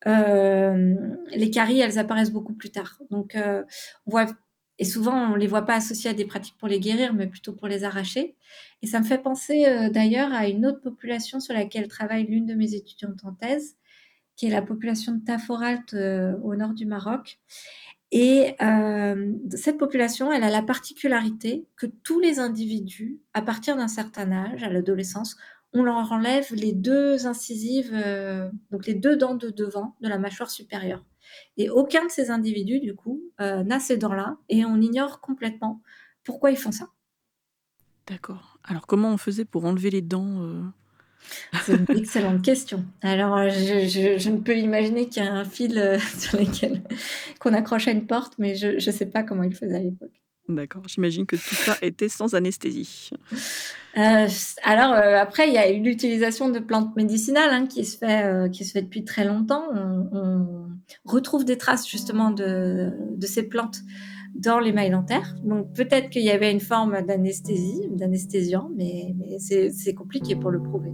[0.06, 2.99] les caries, elles apparaissent beaucoup plus tard.
[3.12, 4.26] Donc, on voit
[4.80, 7.28] et souvent, on ne les voit pas associés à des pratiques pour les guérir, mais
[7.28, 8.36] plutôt pour les arracher.
[8.82, 12.45] Et ça me fait penser euh, d'ailleurs à une autre population sur laquelle travaille l'une
[12.45, 13.78] de mes étudiantes en thèse,
[14.36, 17.39] qui est la population de Taforalt euh, au nord du Maroc.
[18.11, 23.88] Et euh, cette population, elle a la particularité que tous les individus, à partir d'un
[23.88, 25.36] certain âge, à l'adolescence,
[25.74, 27.91] on leur enlève les deux incisives,
[28.69, 31.03] donc les deux dents de devant de la mâchoire supérieure.
[31.58, 35.82] Et aucun de ces individus, du coup, euh, n'a ces dents-là, et on ignore complètement
[36.24, 36.90] pourquoi ils font ça.
[38.08, 38.58] D'accord.
[38.64, 40.62] Alors comment on faisait pour enlever les dents euh
[41.64, 42.86] C'est une excellente question.
[43.02, 46.84] Alors, je, ne peux imaginer qu'il y a un fil euh, sur lequel
[47.40, 50.22] qu'on accroche à une porte, mais je ne sais pas comment ils faisaient à l'époque.
[50.50, 53.12] D'accord, j'imagine que tout ça était sans anesthésie.
[53.98, 54.28] Euh,
[54.64, 58.26] alors euh, après, il y a eu l'utilisation de plantes médicinales hein, qui se fait
[58.26, 59.64] euh, qui se fait depuis très longtemps.
[59.74, 60.68] On,
[61.06, 63.80] retrouve des traces justement de, de ces plantes
[64.36, 65.36] dans les mailles dentaires.
[65.44, 70.62] Donc peut-être qu'il y avait une forme d'anesthésie, d'anesthésiant, mais, mais c'est compliqué pour le
[70.62, 70.91] prouver.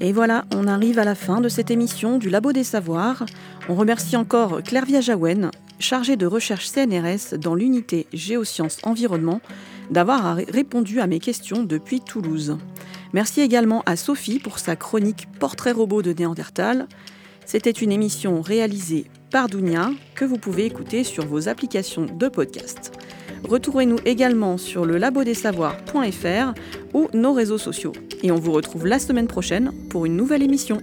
[0.00, 3.24] Et voilà, on arrive à la fin de cette émission du Labo des Savoirs.
[3.68, 5.50] On remercie encore Claire Viajaouen,
[5.82, 9.40] chargée de recherche CNRS dans l'unité Géosciences Environnement,
[9.90, 12.56] d'avoir répondu à mes questions depuis Toulouse.
[13.12, 16.86] Merci également à Sophie pour sa chronique Portrait robot de Néandertal.
[17.44, 22.92] C'était une émission réalisée par Dounia que vous pouvez écouter sur vos applications de podcast.
[23.44, 26.54] Retrouvez-nous également sur le labodessavoirs.fr
[26.94, 27.92] ou nos réseaux sociaux.
[28.22, 30.80] Et on vous retrouve la semaine prochaine pour une nouvelle émission.